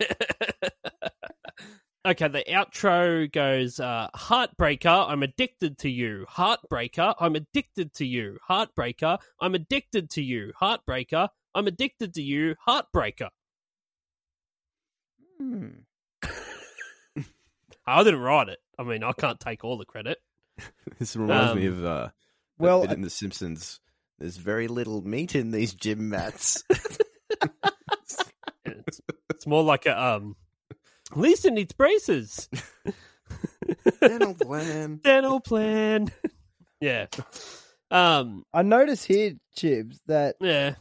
Okay, 2.05 2.27
the 2.27 2.43
outro 2.49 3.31
goes 3.31 3.79
uh, 3.79 4.09
Heartbreaker, 4.15 5.09
I'm 5.09 5.23
addicted 5.23 5.77
to 5.79 5.89
you. 5.89 6.25
Heartbreaker, 6.29 7.15
I'm 7.19 7.35
addicted 7.35 7.93
to 7.95 8.05
you. 8.05 8.37
Heartbreaker, 8.49 9.17
I'm 9.41 9.55
addicted 9.55 10.09
to 10.11 10.21
you. 10.21 10.53
Heartbreaker, 10.61 11.29
I'm 11.55 11.67
addicted 11.67 12.13
to 12.15 12.21
you. 12.21 12.55
Heartbreaker. 12.67 13.29
Hmm. 15.39 15.67
I 17.85 18.03
didn't 18.03 18.21
write 18.21 18.49
it. 18.49 18.59
I 18.79 18.83
mean, 18.83 19.03
I 19.03 19.11
can't 19.13 19.39
take 19.39 19.63
all 19.63 19.77
the 19.77 19.85
credit. 19.85 20.19
This 20.99 21.15
reminds 21.15 21.55
me 21.55 21.67
Um, 21.67 21.73
of 21.73 21.85
uh, 21.85 22.09
well, 22.59 22.81
well, 22.81 22.91
in 22.91 23.01
The 23.01 23.09
Simpsons. 23.09 23.79
There's 24.19 24.37
very 24.37 24.67
little 24.67 25.01
meat 25.01 25.35
in 25.35 25.51
these 25.51 25.73
gym 25.73 26.09
mats. 26.09 26.63
It's, 28.65 29.01
it's 29.29 29.45
more 29.47 29.63
like 29.63 29.85
a 29.85 30.01
um. 30.01 30.35
Lisa 31.15 31.51
needs 31.51 31.73
braces. 31.73 32.49
Dental 34.01 34.33
plan. 34.41 34.99
Dental 35.03 35.39
plan. 35.39 36.11
yeah. 36.81 37.07
Um. 37.91 38.43
I 38.53 38.61
notice 38.63 39.03
here, 39.03 39.33
Chibs, 39.57 39.99
that 40.07 40.35
Yeah. 40.39 40.75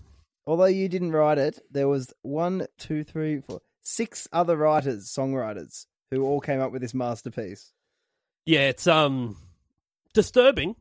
although 0.46 0.64
you 0.66 0.88
didn't 0.88 1.12
write 1.12 1.38
it, 1.38 1.58
there 1.70 1.88
was 1.88 2.12
one, 2.22 2.66
two, 2.78 3.04
three, 3.04 3.40
four, 3.40 3.60
six 3.82 4.28
other 4.32 4.56
writers, 4.56 5.12
songwriters, 5.12 5.86
who 6.10 6.22
all 6.24 6.40
came 6.40 6.60
up 6.60 6.72
with 6.72 6.82
this 6.82 6.94
masterpiece. 6.94 7.72
Yeah. 8.46 8.68
It's 8.68 8.86
um 8.86 9.36
disturbing. 10.14 10.74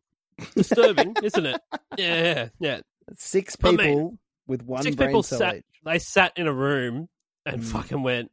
Disturbing, 0.56 1.16
isn't 1.24 1.46
it? 1.46 1.62
Yeah. 1.98 2.50
Yeah. 2.60 2.80
Six 3.18 3.58
I 3.64 3.72
people 3.72 3.86
mean, 3.86 4.20
with 4.48 4.64
one 4.64 4.84
Six 4.84 4.96
brain 4.96 5.10
people 5.10 5.24
cell 5.24 5.40
sat. 5.40 5.56
each. 5.58 5.64
They 5.84 6.00
sat 6.00 6.34
in 6.38 6.48
a 6.48 6.54
room 6.54 7.10
and 7.46 7.62
Mm. 7.62 7.66
fucking 7.66 8.04
went. 8.04 8.32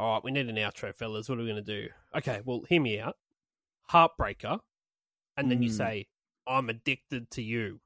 All 0.00 0.14
right, 0.14 0.24
we 0.24 0.30
need 0.30 0.48
an 0.48 0.56
outro, 0.56 0.94
fellas. 0.94 1.28
What 1.28 1.36
are 1.38 1.42
we 1.42 1.48
going 1.50 1.62
to 1.62 1.82
do? 1.82 1.88
Okay, 2.16 2.40
well, 2.46 2.62
hear 2.68 2.80
me 2.80 2.98
out. 2.98 3.16
Heartbreaker, 3.90 4.60
and 5.36 5.50
then 5.50 5.62
you 5.62 5.68
Mm. 5.68 5.76
say, 5.76 6.06
"I'm 6.46 6.70
addicted 6.70 7.30
to 7.32 7.42
you." 7.42 7.80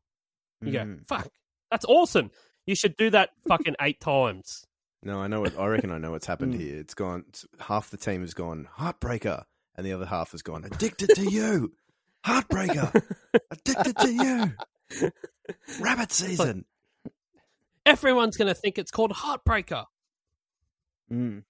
You 0.61 0.73
go, 0.73 0.79
Mm. 0.85 1.07
"Fuck, 1.09 1.29
that's 1.73 1.85
awesome." 1.87 2.31
You 2.67 2.77
should 2.77 2.97
do 2.97 3.11
that 3.11 3.31
fucking 3.49 3.75
eight 3.81 4.01
times. 4.01 4.65
No, 5.03 5.21
I 5.21 5.27
know 5.27 5.41
what. 5.41 5.59
I 5.59 5.67
reckon 5.67 5.91
I 5.91 5.99
know 5.99 6.13
what's 6.13 6.27
happened 6.27 6.55
Mm. 6.55 6.61
here. 6.61 6.79
It's 6.79 6.95
gone. 6.95 7.25
Half 7.59 7.91
the 7.91 7.97
team 7.97 8.21
has 8.21 8.33
gone 8.33 8.69
heartbreaker, 8.79 9.45
and 9.75 9.85
the 9.85 9.93
other 9.93 10.07
half 10.07 10.31
has 10.31 10.43
gone 10.43 10.65
addicted 10.65 11.11
to 11.17 11.29
you. 11.29 11.75
Heartbreaker, 12.25 12.95
addicted 13.51 13.97
to 13.97 14.13
you. 14.13 15.13
Rabbit 15.81 16.13
season. 16.13 16.65
Everyone's 17.85 18.37
going 18.37 18.49
to 18.49 18.55
think 18.55 18.79
it's 18.79 18.91
called 18.93 19.11
Heartbreaker. 19.13 19.87
Mm. 21.11 21.45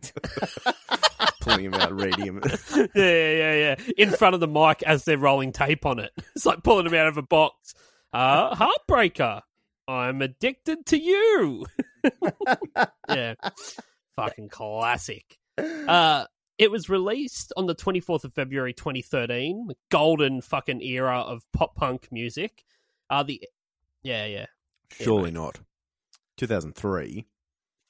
Pulling 1.40 1.64
him 1.66 1.74
out, 1.74 1.92
reading 1.92 2.24
him. 2.24 2.42
yeah, 2.76 2.86
yeah, 2.94 3.54
yeah. 3.54 3.74
In 3.96 4.10
front 4.10 4.34
of 4.34 4.40
the 4.40 4.48
mic 4.48 4.82
as 4.82 5.04
they're 5.04 5.18
rolling 5.18 5.52
tape 5.52 5.86
on 5.86 5.98
it. 5.98 6.12
It's 6.36 6.46
like 6.46 6.62
pulling 6.62 6.84
them 6.84 6.94
out 6.94 7.08
of 7.08 7.16
a 7.16 7.22
box. 7.22 7.74
Uh, 8.12 8.54
Heartbreaker. 8.54 9.42
I'm 9.88 10.22
addicted 10.22 10.86
to 10.86 10.98
you. 10.98 11.66
yeah. 13.08 13.34
Fucking 14.14 14.50
classic. 14.50 15.38
Uh, 15.56 16.26
it 16.58 16.70
was 16.70 16.88
released 16.88 17.52
on 17.56 17.66
the 17.66 17.74
24th 17.74 18.24
of 18.24 18.34
February 18.34 18.72
2013, 18.72 19.66
the 19.68 19.76
golden 19.90 20.40
fucking 20.42 20.82
era 20.82 21.18
of 21.20 21.42
pop 21.52 21.74
punk 21.74 22.08
music. 22.12 22.64
Uh, 23.10 23.22
the 23.22 23.42
Yeah, 24.02 24.26
yeah. 24.26 24.46
Surely 24.90 25.30
not. 25.30 25.58
2003. 26.36 27.26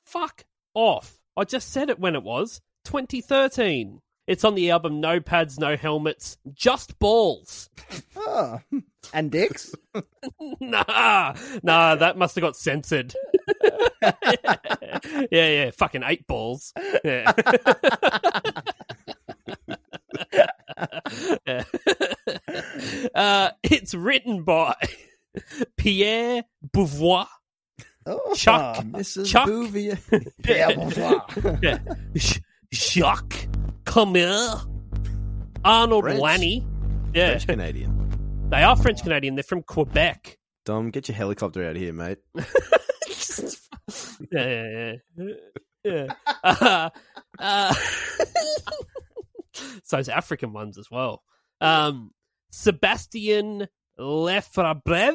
Fuck 0.08 0.44
off. 0.74 1.20
I 1.36 1.44
just 1.44 1.70
said 1.70 1.90
it 1.90 1.98
when 1.98 2.14
it 2.14 2.22
was 2.22 2.60
2013. 2.84 4.00
It's 4.26 4.44
on 4.44 4.54
the 4.54 4.70
album 4.70 5.00
No 5.00 5.20
Pads, 5.20 5.58
No 5.58 5.76
Helmets, 5.76 6.38
Just 6.52 6.98
Balls. 6.98 7.68
Oh. 8.16 8.60
And 9.14 9.30
dicks? 9.30 9.74
nah, 10.60 11.34
nah, 11.62 11.94
that 11.94 12.18
must 12.18 12.34
have 12.34 12.42
got 12.42 12.56
censored. 12.56 13.14
yeah, 14.02 14.58
yeah, 15.30 15.70
fucking 15.70 16.02
eight 16.04 16.26
balls. 16.26 16.74
Yeah. 17.02 17.32
Yeah. 21.46 21.64
uh, 23.14 23.50
it's 23.62 23.94
written 23.94 24.42
by 24.42 24.74
Pierre 25.78 26.42
Beauvoir, 26.70 27.28
Oh. 28.08 28.34
Chuck. 28.34 28.76
Mrs. 28.84 29.26
Chuck. 29.26 29.46
Bouvier. 29.46 29.98
Yeah, 30.46 30.74
bonsoir. 30.74 31.26
yeah. 31.62 31.78
J- 32.14 32.40
Jacques 32.72 33.48
Camille, 33.84 34.60
Arnold 35.64 36.04
French. 36.04 36.20
Lanni. 36.20 36.66
Yeah, 37.14 37.28
French 37.30 37.46
Canadian. 37.46 38.48
they 38.50 38.62
are 38.62 38.76
French 38.76 39.02
Canadian. 39.02 39.34
They're 39.34 39.42
from 39.42 39.62
Quebec. 39.62 40.38
Dom, 40.64 40.90
get 40.90 41.08
your 41.08 41.16
helicopter 41.16 41.64
out 41.64 41.76
of 41.76 41.82
here, 41.82 41.92
mate. 41.94 42.18
yeah, 42.34 42.42
yeah, 44.32 44.92
yeah. 45.16 45.32
yeah. 45.84 46.06
Uh, 46.44 46.90
uh, 47.38 47.74
so 49.84 49.96
those 49.96 50.08
African 50.08 50.52
ones 50.52 50.78
as 50.78 50.90
well. 50.90 51.22
Um, 51.60 52.10
Sebastian 52.50 53.68
Lefebvre 53.98 55.12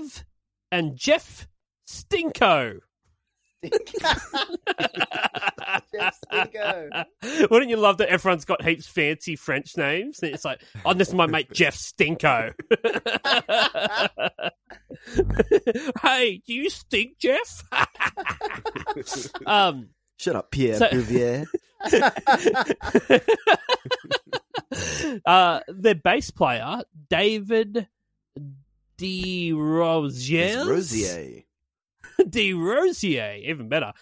and 0.71 0.95
Jeff 0.97 1.47
Stinco. 1.87 2.79
Jeff 5.93 6.19
Stinco. 6.25 7.05
Wouldn't 7.49 7.69
you 7.69 7.77
love 7.77 7.97
that 7.99 8.09
everyone's 8.09 8.43
got 8.45 8.61
heaps 8.63 8.87
fancy 8.87 9.35
French 9.37 9.77
names? 9.77 10.19
It's 10.21 10.43
like, 10.43 10.61
oh, 10.85 10.93
this 10.93 11.07
is 11.09 11.13
my 11.13 11.27
mate 11.27 11.51
Jeff 11.53 11.75
Stinco. 11.75 12.53
hey, 16.01 16.41
do 16.45 16.53
you 16.53 16.69
stink, 16.69 17.17
Jeff? 17.19 17.63
um, 19.45 19.89
Shut 20.17 20.35
up, 20.35 20.51
Pierre 20.51 20.77
So- 20.77 20.89
Bouvier. 20.89 21.45
uh, 25.25 25.59
their 25.67 25.95
bass 25.95 26.31
player, 26.31 26.81
David 27.09 27.87
De 28.97 29.49
It's 29.49 29.53
Rosiers. 29.57 30.65
Rosier. 30.67 31.43
De 32.29 32.53
Rosier, 32.53 33.35
even 33.43 33.69
better. 33.69 33.93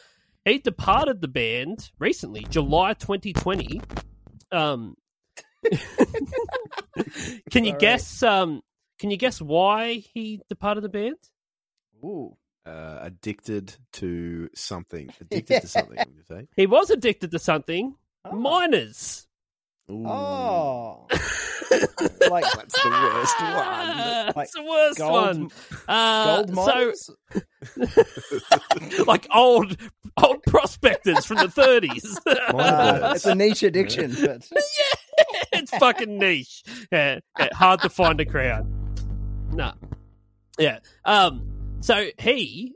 He 0.45 0.57
departed 0.57 1.21
the 1.21 1.27
band 1.27 1.91
recently, 1.99 2.45
July 2.49 2.93
2020. 2.93 3.81
Um, 4.51 4.95
can 7.51 7.63
you 7.63 7.77
guess? 7.77 8.23
Um, 8.23 8.61
can 8.99 9.11
you 9.11 9.17
guess 9.17 9.41
why 9.41 9.95
he 9.95 10.41
departed 10.49 10.83
the 10.83 10.89
band? 10.89 11.17
Ooh. 12.03 12.35
Uh, 12.65 12.99
addicted 13.01 13.75
to 13.93 14.47
something. 14.53 15.09
Addicted 15.21 15.61
to 15.61 15.67
something, 15.67 15.97
say? 16.27 16.47
He 16.55 16.67
was 16.67 16.91
addicted 16.91 17.31
to 17.31 17.39
something. 17.39 17.95
Oh. 18.23 18.35
Minors. 18.35 19.27
Ooh. 19.91 20.07
Oh. 20.07 21.05
like 22.29 22.45
That's 22.55 22.81
the 22.81 22.89
worst 22.89 23.41
one. 23.41 23.97
Like 24.35 24.45
it's 24.45 24.53
the 24.53 24.63
worst 24.63 24.97
gold, 24.97 25.11
one. 25.13 25.51
Uh, 25.87 26.43
gold 26.43 26.95
so, 28.95 29.03
like 29.05 29.27
old 29.33 29.75
old 30.23 30.43
prospectors 30.43 31.25
from 31.25 31.37
the 31.37 31.47
30s. 31.47 32.17
Uh, 32.25 33.13
it's 33.13 33.25
a 33.25 33.35
niche 33.35 33.63
addiction, 33.63 34.11
but 34.11 34.47
yeah, 34.51 35.41
it's 35.53 35.71
fucking 35.77 36.17
niche. 36.17 36.63
Yeah, 36.91 37.19
yeah, 37.37 37.49
hard 37.53 37.81
to 37.81 37.89
find 37.89 38.21
a 38.21 38.25
crowd. 38.25 38.65
No. 39.51 39.73
Yeah. 40.57 40.79
Um. 41.03 41.77
So 41.81 42.07
he, 42.19 42.73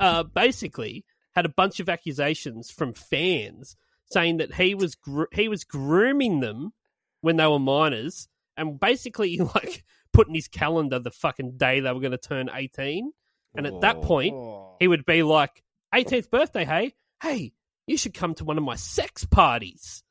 uh, 0.00 0.22
basically 0.22 1.04
had 1.34 1.44
a 1.44 1.50
bunch 1.50 1.80
of 1.80 1.88
accusations 1.88 2.70
from 2.70 2.94
fans 2.94 3.76
saying 4.12 4.38
that 4.38 4.54
he 4.54 4.74
was 4.74 4.94
gr- 4.94 5.24
he 5.32 5.48
was 5.48 5.64
grooming 5.64 6.40
them 6.40 6.72
when 7.20 7.36
they 7.36 7.46
were 7.46 7.58
minors, 7.58 8.28
and 8.56 8.78
basically 8.78 9.36
like 9.54 9.84
put 10.12 10.28
in 10.28 10.34
his 10.34 10.48
calendar 10.48 10.98
the 10.98 11.10
fucking 11.10 11.56
day 11.56 11.80
they 11.80 11.92
were 11.92 12.00
going 12.00 12.12
to 12.12 12.18
turn 12.18 12.50
eighteen, 12.52 13.12
and 13.54 13.66
at 13.66 13.80
that 13.80 14.02
point 14.02 14.34
Oh. 14.34 14.76
he 14.80 14.88
would 14.88 15.04
be 15.06 15.22
like, 15.22 15.62
18th 15.94 16.30
birthday, 16.30 16.64
hey, 16.64 16.94
hey, 17.22 17.52
you 17.86 17.96
should 17.96 18.14
come 18.14 18.34
to 18.36 18.44
one 18.44 18.58
of 18.58 18.64
my 18.64 18.76
sex 18.76 19.24
parties. 19.24 20.02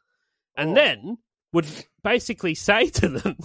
And 0.55 0.71
Oh. 0.71 0.75
then 0.75 1.17
would 1.53 1.65
basically 2.03 2.55
say 2.55 2.87
to 2.89 3.09
them, 3.09 3.37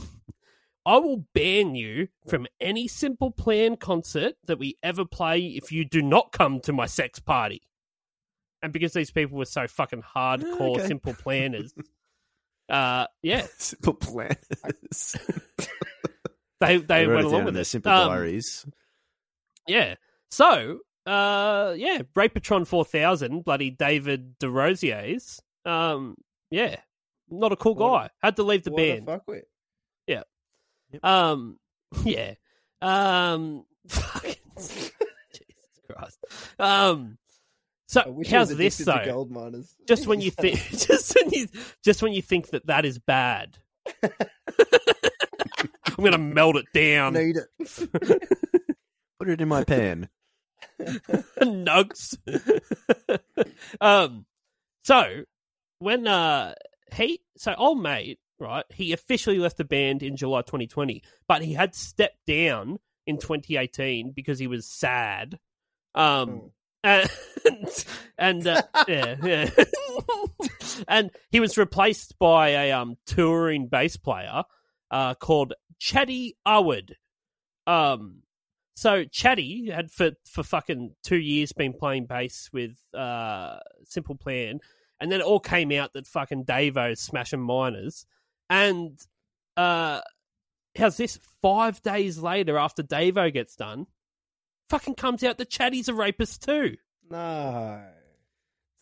I 0.85 0.99
will 0.99 1.27
ban 1.35 1.75
you 1.75 2.09
from 2.29 2.47
any 2.61 2.87
Simple 2.89 3.31
Plan 3.33 3.77
concert 3.77 4.35
that 4.47 4.59
we 4.59 4.77
ever 4.83 5.05
play 5.05 5.41
if 5.41 5.73
you 5.73 5.85
do 5.85 6.01
not 6.03 6.31
come 6.33 6.61
to 6.61 6.73
my 6.73 6.87
sex 6.87 7.19
party. 7.19 7.63
And 8.63 8.73
because 8.73 8.93
these 8.93 9.11
people 9.11 9.39
were 9.39 9.45
so 9.45 9.67
fucking 9.69 10.03
hardcore 10.03 10.79
Okay. 10.79 10.87
Simple 10.89 11.15
Planners, 11.15 11.73
uh, 12.69 13.07
yeah, 13.23 13.47
Simple 13.59 13.95
planners. 13.95 15.17
they 16.61 16.79
they 16.79 17.07
went 17.07 17.27
along 17.27 17.45
with 17.45 17.55
their 17.55 17.65
simple 17.65 17.93
Um, 17.93 18.09
diaries. 18.09 18.67
Yeah. 19.69 19.97
So, 20.31 20.79
uh, 21.07 21.75
yeah, 21.77 22.01
Rapatron 22.17 22.67
4000, 22.67 23.45
bloody 23.45 23.71
David 23.71 24.39
DeRosier's, 24.41 25.41
um, 25.65 26.17
yeah, 26.51 26.77
not 27.29 27.53
a 27.53 27.57
cool 27.57 27.75
What- 27.75 27.91
guy. 28.03 28.11
Had 28.23 28.37
to 28.37 28.43
leave 28.43 28.65
the 28.65 28.71
band. 28.73 29.07
fuck 29.07 29.27
with? 29.29 29.45
Yeah. 30.07 30.23
Um, 31.03 31.59
yeah. 32.05 32.35
Um, 32.83 33.65
fucking, 33.89 34.35
Jesus 34.57 34.93
Christ. 35.91 36.19
Um, 36.59 37.19
so 37.87 38.03
I 38.03 38.09
wish 38.09 38.29
how's 38.29 38.51
I 38.51 38.53
was 38.53 38.59
this 38.59 38.81
addicted 38.81 38.99
to 38.99 39.07
though? 39.07 39.13
Gold 39.13 39.31
miners. 39.31 39.75
Just 39.87 40.07
when 40.07 40.21
you 40.21 40.31
think, 40.31 40.61
just 40.71 41.15
when 41.15 41.31
you, 41.31 41.47
just 41.85 42.03
when 42.03 42.13
you 42.13 42.23
think 42.23 42.51
that 42.51 42.67
that 42.67 42.85
is 42.85 42.99
bad, 42.99 43.59
I'm 44.03 44.11
gonna 46.05 46.19
melt 46.19 46.57
it 46.57 46.67
down. 46.75 47.15
need 47.15 47.37
it. 47.37 47.49
Put 49.19 49.29
it 49.31 49.41
in 49.41 49.49
my 49.49 49.65
pan. 49.65 50.09
nugs. 51.41 52.19
um, 53.81 54.27
so 54.85 55.23
when 55.79 56.07
uh 56.07 56.55
he 56.95 57.21
so 57.37 57.55
old 57.57 57.83
mate 57.83 58.19
right, 58.39 58.65
he 58.71 58.93
officially 58.93 59.39
left 59.39 59.57
the 59.57 59.65
band 59.65 60.03
in 60.03 60.17
July 60.17 60.43
2020, 60.43 61.03
but 61.29 61.43
he 61.43 61.55
had 61.55 61.75
stepped 61.75 62.25
down 62.27 62.79
in 63.07 63.19
2018 63.19 64.13
because 64.15 64.39
he 64.39 64.47
was 64.47 64.67
sad. 64.67 65.39
Um, 65.95 66.51
and 66.83 67.11
and 68.19 68.47
uh, 68.47 68.63
yeah, 68.89 69.17
yeah. 69.23 69.51
and 70.89 71.11
he 71.31 71.41
was 71.41 71.59
replaced 71.59 72.19
by 72.19 72.49
a 72.51 72.73
um 72.73 72.97
touring 73.07 73.69
bass 73.69 73.97
player 73.97 74.43
uh 74.91 75.15
called 75.15 75.55
Chady 75.81 76.33
Awad. 76.47 76.97
Um, 77.67 78.23
so 78.75 79.05
Chady 79.05 79.73
had 79.73 79.91
for 79.91 80.13
for 80.31 80.43
fucking 80.43 80.95
two 81.03 81.19
years 81.19 81.53
been 81.53 81.73
playing 81.73 82.07
bass 82.07 82.51
with 82.53 82.77
uh 82.95 83.59
Simple 83.85 84.17
Plan, 84.17 84.61
and 85.01 85.11
then 85.11 85.21
it 85.21 85.25
all 85.27 85.41
came 85.41 85.73
out 85.73 85.93
that 85.95 86.07
fucking 86.07 86.45
Davo's 86.45 87.01
smashing 87.01 87.41
miners, 87.41 88.07
and 88.51 88.99
uh, 89.57 90.01
how's 90.77 90.97
this? 90.97 91.19
Five 91.43 91.83
days 91.83 92.19
later, 92.19 92.59
after 92.59 92.83
Davo 92.83 93.33
gets 93.33 93.57
done, 93.57 93.87
fucking 94.69 94.95
comes 94.95 95.23
out 95.25 95.39
that 95.39 95.51
Chady's 95.51 95.89
a 95.89 95.95
rapist 95.95 96.43
too. 96.45 96.77
No. 97.11 97.83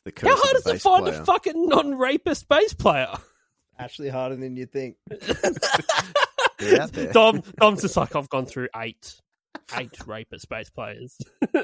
The 0.04 0.12
How 0.20 0.28
hard 0.36 0.54
the 0.54 0.58
is 0.58 0.66
it 0.66 0.72
to 0.74 0.78
find 0.78 1.04
player. 1.06 1.20
a 1.20 1.24
fucking 1.24 1.66
non-rapist 1.68 2.48
bass 2.48 2.74
player? 2.74 3.08
Actually 3.78 4.08
harder 4.10 4.36
than 4.36 4.56
you 4.56 4.66
think. 4.66 4.96
They're. 6.58 6.86
Dom, 7.12 7.42
Dom's 7.58 7.82
just 7.82 7.96
like, 7.96 8.14
I've 8.14 8.28
gone 8.28 8.46
through 8.46 8.68
eight, 8.76 9.14
eight 9.76 9.96
rapist 10.06 10.48
bass 10.48 10.70
players. 10.70 11.18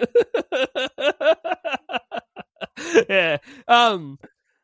yeah. 3.08 3.38
Um. 3.68 4.18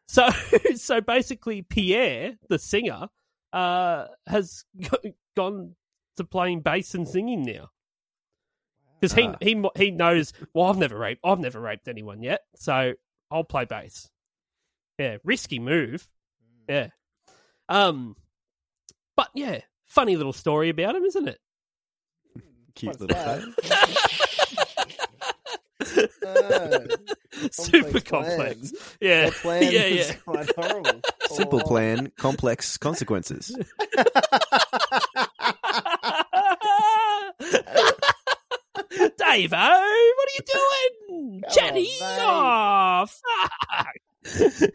So, 0.09 0.29
so 0.77 1.01
basically, 1.01 1.63
Pierre, 1.63 2.35
the 2.49 2.59
singer, 2.59 3.09
uh, 3.53 4.07
has 4.27 4.65
go- 4.81 5.11
gone 5.37 5.75
to 6.17 6.25
playing 6.25 6.61
bass 6.61 6.95
and 6.95 7.09
singing 7.09 7.43
now. 7.43 7.71
Because 9.13 9.13
he, 9.25 9.29
Ah. 9.29 9.37
he 9.41 9.85
he 9.87 9.91
knows. 9.91 10.33
Well, 10.55 10.67
I've 10.67 10.79
never 10.79 10.97
raped. 10.99 11.21
I've 11.25 11.39
never 11.41 11.61
raped 11.61 11.89
anyone 11.89 12.23
yet, 12.23 12.41
so 12.57 12.95
I'll 13.31 13.45
play 13.45 13.65
bass. 13.65 14.09
Yeah, 14.99 15.17
risky 15.25 15.59
move. 15.59 16.07
Yeah. 16.69 16.89
Um. 17.69 18.17
But 19.17 19.29
yeah, 19.35 19.61
funny 19.87 20.17
little 20.17 20.33
story 20.33 20.69
about 20.71 20.97
him, 20.97 21.05
isn't 21.05 21.29
it? 21.29 21.39
Cute 22.75 23.01
little 23.01 23.17
thing. 23.17 23.53
face. 23.63 23.77
No. 26.23 26.87
Super 27.53 28.01
Complex 28.01 28.09
complex. 28.11 28.37
plans. 28.37 28.75
Yeah. 29.01 29.31
Plan 29.43 29.63
yeah, 29.63 29.69
is 29.83 30.09
yeah. 30.09 30.15
quite 30.17 30.51
horrible. 30.57 31.01
Simple 31.29 31.61
Oh. 31.65 31.69
plan, 31.69 32.11
complex 32.19 32.77
consequences. 32.79 33.55
Dave, 39.37 39.53
what 39.53 39.61
are 39.61 40.35
you 40.35 40.45
doing? 40.55 41.43
On, 42.01 43.07
Oh, 43.07 43.07
fuck. 44.25 44.71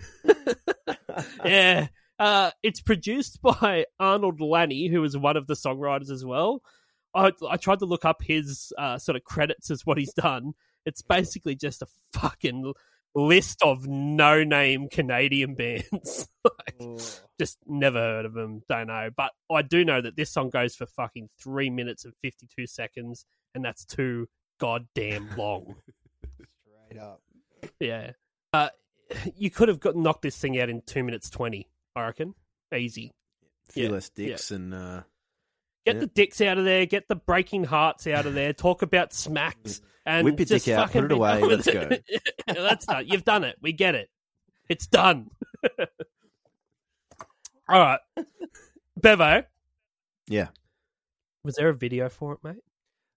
yeah. 1.45 1.87
Uh, 2.19 2.51
it's 2.61 2.81
produced 2.81 3.41
by 3.41 3.85
Arnold 3.99 4.39
Lanni, 4.39 4.87
who 4.87 5.03
is 5.03 5.17
one 5.17 5.35
of 5.35 5.47
the 5.47 5.55
songwriters 5.55 6.11
as 6.11 6.23
well. 6.23 6.61
I, 7.15 7.31
I 7.49 7.57
tried 7.57 7.79
to 7.79 7.85
look 7.85 8.05
up 8.05 8.21
his 8.21 8.71
uh, 8.77 8.99
sort 8.99 9.15
of 9.15 9.23
credits 9.23 9.71
as 9.71 9.83
what 9.85 9.97
he's 9.97 10.13
done. 10.13 10.53
It's 10.85 11.01
basically 11.01 11.55
just 11.55 11.81
a 11.81 11.87
fucking 12.13 12.73
list 13.15 13.63
of 13.63 13.87
no 13.87 14.43
name 14.43 14.89
Canadian 14.89 15.55
bands. 15.55 16.27
like, 16.43 17.01
just 17.39 17.57
never 17.65 17.97
heard 17.97 18.25
of 18.25 18.33
them, 18.33 18.61
don't 18.69 18.87
know. 18.87 19.09
But 19.17 19.31
I 19.51 19.63
do 19.63 19.83
know 19.83 20.01
that 20.01 20.15
this 20.15 20.31
song 20.31 20.51
goes 20.51 20.75
for 20.75 20.85
fucking 20.85 21.29
three 21.41 21.71
minutes 21.71 22.05
and 22.05 22.13
52 22.21 22.67
seconds, 22.67 23.25
and 23.55 23.65
that's 23.65 23.85
too 23.85 24.27
goddamn 24.61 25.29
long. 25.37 25.75
Straight 26.87 27.01
up. 27.01 27.21
yeah. 27.79 28.11
Uh, 28.53 28.69
you 29.35 29.49
could 29.49 29.67
have 29.67 29.79
got 29.79 29.95
knocked 29.95 30.21
this 30.21 30.37
thing 30.37 30.59
out 30.61 30.69
in 30.69 30.81
two 30.85 31.03
minutes 31.03 31.29
20, 31.31 31.67
I 31.95 32.05
reckon. 32.05 32.35
Easy. 32.75 33.11
few 33.69 33.85
Yeah, 33.85 33.89
less 33.89 34.09
dicks 34.09 34.51
and 34.51 34.73
uh, 34.73 35.01
Get 35.85 35.95
Yeah. 35.95 36.01
the 36.01 36.07
dicks 36.07 36.41
out 36.41 36.59
of 36.59 36.63
there, 36.65 36.85
get 36.85 37.07
the 37.07 37.15
breaking 37.15 37.63
hearts 37.63 38.05
out 38.05 38.27
of 38.27 38.35
there, 38.35 38.53
talk 38.53 38.83
about 38.83 39.13
smacks, 39.13 39.81
and 40.05 40.25
Whip 40.25 40.37
your 40.39 40.45
just 40.45 40.65
dick 40.65 40.75
out, 40.75 40.87
fucking 40.87 41.01
put 41.01 41.11
it 41.11 41.15
away, 41.15 41.39
done 41.39 41.49
let's 41.49 41.67
it. 41.67 42.05
Let's 42.47 42.85
done. 42.85 43.07
You've 43.07 43.23
done 43.23 43.43
it. 43.43 43.57
We 43.61 43.73
get 43.73 43.95
it. 43.95 44.09
It's 44.69 44.85
done. 44.85 45.31
All 47.67 47.79
right. 47.79 47.99
Bevo, 49.01 49.43
yeah, 50.27 50.49
was 51.43 51.55
there 51.55 51.69
a 51.69 51.73
video 51.73 52.09
for 52.09 52.33
it, 52.33 52.39
mate? 52.43 52.61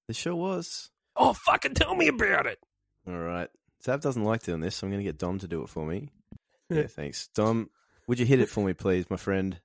there 0.08 0.14
sure 0.14 0.34
was. 0.34 0.90
Oh, 1.16 1.32
fucking 1.32 1.74
tell 1.74 1.94
me 1.94 2.08
about 2.08 2.46
it. 2.46 2.58
All 3.06 3.18
right, 3.18 3.48
Sav 3.80 4.00
doesn't 4.00 4.24
like 4.24 4.42
doing 4.42 4.60
this, 4.60 4.76
so 4.76 4.86
I'm 4.86 4.90
going 4.90 5.04
to 5.04 5.08
get 5.08 5.18
Dom 5.18 5.38
to 5.40 5.48
do 5.48 5.62
it 5.62 5.68
for 5.68 5.86
me. 5.86 6.08
Yeah, 6.70 6.86
thanks, 6.86 7.28
Dom. 7.34 7.68
Would 8.08 8.18
you 8.18 8.24
hit 8.24 8.40
it 8.40 8.48
for 8.48 8.64
me, 8.64 8.72
please, 8.72 9.10
my 9.10 9.18
friend? 9.18 9.60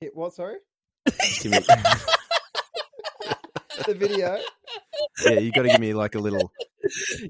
Hit 0.00 0.10
what, 0.16 0.34
sorry? 0.34 0.56
Give 1.40 1.52
me, 1.52 1.58
The 3.86 3.94
video? 3.94 4.38
yeah, 5.24 5.38
you 5.38 5.52
got 5.52 5.62
to 5.62 5.68
give 5.68 5.80
me 5.80 5.94
like 5.94 6.16
a 6.16 6.18
little. 6.18 6.50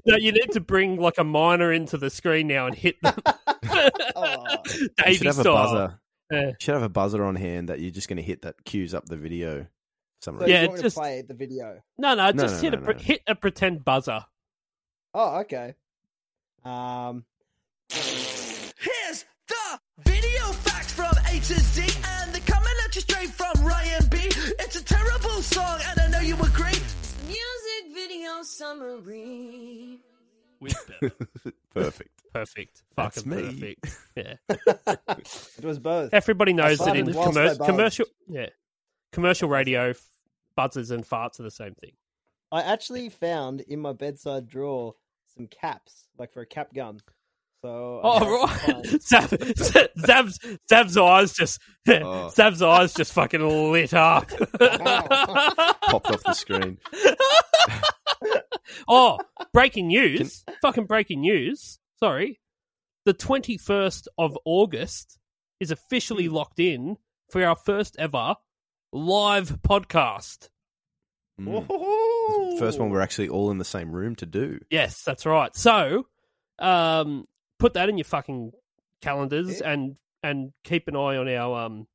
No, 0.05 0.15
you 0.17 0.31
need 0.31 0.51
to 0.53 0.59
bring 0.59 0.99
like 0.99 1.19
a 1.19 1.23
miner 1.23 1.71
into 1.71 1.97
the 1.97 2.09
screen 2.09 2.47
now 2.47 2.65
and 2.65 2.75
hit 2.75 2.95
them. 3.03 3.13
Oh. 4.15 4.57
You 5.05 5.13
should 5.13 5.27
have 5.27 5.37
a 5.37 5.41
style. 5.41 5.53
buzzer. 5.53 5.99
Yeah. 6.31 6.47
You 6.47 6.53
should 6.59 6.73
have 6.73 6.83
a 6.83 6.89
buzzer 6.89 7.23
on 7.23 7.35
hand 7.35 7.69
that 7.69 7.79
you're 7.79 7.91
just 7.91 8.09
going 8.09 8.17
to 8.17 8.23
hit 8.23 8.41
that 8.41 8.55
cues 8.65 8.95
up 8.95 9.05
the 9.05 9.17
video. 9.17 9.67
For 10.19 10.23
some 10.23 10.35
So 10.39 10.45
reason. 10.45 10.49
Yeah, 10.55 10.61
you 10.63 10.69
want 10.69 10.81
just- 10.81 10.95
to 10.95 10.99
play 11.01 11.21
the 11.21 11.33
video? 11.33 11.81
No, 11.97 12.13
no, 12.15 12.31
No, 12.31 12.43
just 12.43 12.55
no, 12.55 12.69
hit 12.69 12.73
no, 12.77 12.79
a 12.79 12.85
pre- 12.85 12.93
no. 12.95 12.99
hit 12.99 13.21
a 13.27 13.35
pretend 13.35 13.85
buzzer. 13.85 14.25
Oh, 15.13 15.37
okay. 15.39 15.75
Um, 16.63 17.25
Here's 17.91 19.25
the 19.47 19.79
video 20.05 20.41
facts 20.63 20.93
from 20.93 21.11
A 21.27 21.31
to 21.39 21.41
Z, 21.41 21.81
and 22.07 22.33
they're 22.33 22.41
coming 22.41 22.69
at 22.85 22.95
you 22.95 23.01
straight 23.01 23.29
from 23.29 23.65
Ryan 23.65 24.07
B. 24.09 24.17
It's 24.59 24.75
a 24.75 24.83
terrible 24.83 25.41
song, 25.41 25.79
and 25.89 25.99
I 25.99 26.07
know 26.07 26.19
you 26.19 26.35
agree. 26.35 26.77
Music 27.25 27.93
video 27.93 28.41
summary. 28.43 29.99
With 30.59 30.75
Perfect. 31.73 32.09
perfect. 32.33 32.83
That's 32.97 33.21
Fucking 33.23 33.31
me. 33.61 33.75
perfect. 33.81 33.97
Yeah. 34.15 34.35
it 35.57 35.63
was 35.65 35.79
both. 35.79 36.13
Everybody 36.13 36.51
knows 36.53 36.77
that 36.79 36.95
in 36.97 37.05
commer- 37.07 37.65
commercial, 37.65 38.05
yeah, 38.27 38.47
commercial 39.11 39.49
radio, 39.49 39.89
f- 39.91 40.05
buzzers 40.55 40.91
and 40.91 41.05
farts 41.07 41.39
are 41.39 41.43
the 41.43 41.51
same 41.51 41.73
thing. 41.75 41.91
I 42.51 42.61
actually 42.61 43.09
found 43.09 43.61
in 43.61 43.79
my 43.79 43.93
bedside 43.93 44.47
drawer 44.47 44.95
some 45.35 45.47
caps, 45.47 46.07
like 46.17 46.33
for 46.33 46.41
a 46.41 46.45
cap 46.45 46.73
gun. 46.73 46.99
So 47.61 47.99
I 48.01 48.01
Oh 48.03 48.47
might 48.47 48.59
find- 48.59 48.85
right, 48.93 49.01
Zab, 49.01 49.29
Zab's 49.99 50.39
Zab's 50.69 50.97
eyes 50.97 51.33
just 51.33 51.59
Oh. 51.87 52.29
Zab's 52.33 52.61
eyes 52.61 52.93
just 52.93 53.11
fucking 53.13 53.41
lit 53.71 53.93
up. 53.93 54.29
Popped 54.29 54.61
off 56.09 56.23
the 56.23 56.33
screen. 56.33 56.77
oh, 58.87 59.17
breaking 59.53 59.87
news! 59.87 60.43
Fucking 60.61 60.85
breaking 60.85 61.21
news! 61.21 61.79
Sorry, 61.97 62.39
the 63.05 63.13
twenty 63.13 63.57
first 63.57 64.07
of 64.17 64.37
August 64.45 65.17
is 65.59 65.71
officially 65.71 66.25
Hmm. 66.27 66.35
locked 66.35 66.59
in 66.59 66.97
for 67.29 67.43
our 67.43 67.55
first 67.55 67.95
ever 67.99 68.35
live 68.91 69.49
podcast. 69.61 70.49
Mm. 71.39 72.59
First 72.59 72.79
one 72.79 72.89
we're 72.89 73.01
actually 73.01 73.29
all 73.29 73.49
in 73.51 73.57
the 73.57 73.65
same 73.65 73.91
room 73.91 74.15
to 74.17 74.25
do. 74.25 74.59
Yes, 74.69 75.03
that's 75.03 75.25
right. 75.25 75.55
So, 75.55 76.07
um, 76.59 77.25
put 77.59 77.73
that 77.75 77.89
in 77.89 77.97
your 77.97 78.05
fucking 78.05 78.51
calendars 79.01 79.61
and 79.61 79.95
and 80.21 80.51
keep 80.65 80.87
an 80.89 80.95
eye 80.97 81.15
on 81.15 81.29
our 81.29 81.65
um 81.65 81.87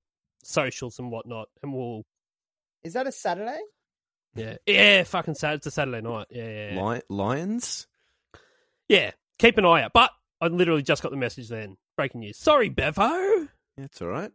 socials 0.42 0.98
and 0.98 1.10
whatnot, 1.10 1.48
and 1.62 1.74
we'll 1.74 2.04
Is 2.82 2.94
that 2.94 3.06
a 3.06 3.12
Saturday? 3.12 3.60
yeah 4.36 4.56
yeah 4.66 5.02
fucking 5.04 5.34
sad. 5.34 5.54
It's 5.56 5.66
a 5.66 5.70
Saturday 5.70 6.00
night. 6.00 6.26
Yeah 6.30 6.48
yeah 6.48 6.74
yeah. 6.74 7.00
Lions? 7.08 7.86
yeah. 8.88 9.12
Keep 9.38 9.58
an 9.58 9.64
eye 9.66 9.82
out. 9.82 9.92
But 9.92 10.10
I 10.40 10.46
literally 10.46 10.82
just 10.82 11.02
got 11.02 11.10
the 11.10 11.16
message 11.18 11.48
then. 11.48 11.76
Breaking 11.96 12.20
news. 12.20 12.38
Sorry, 12.38 12.68
Bevo. 12.68 13.02
Yeah, 13.76 13.84
it's 13.84 14.00
all 14.00 14.08
right. 14.08 14.30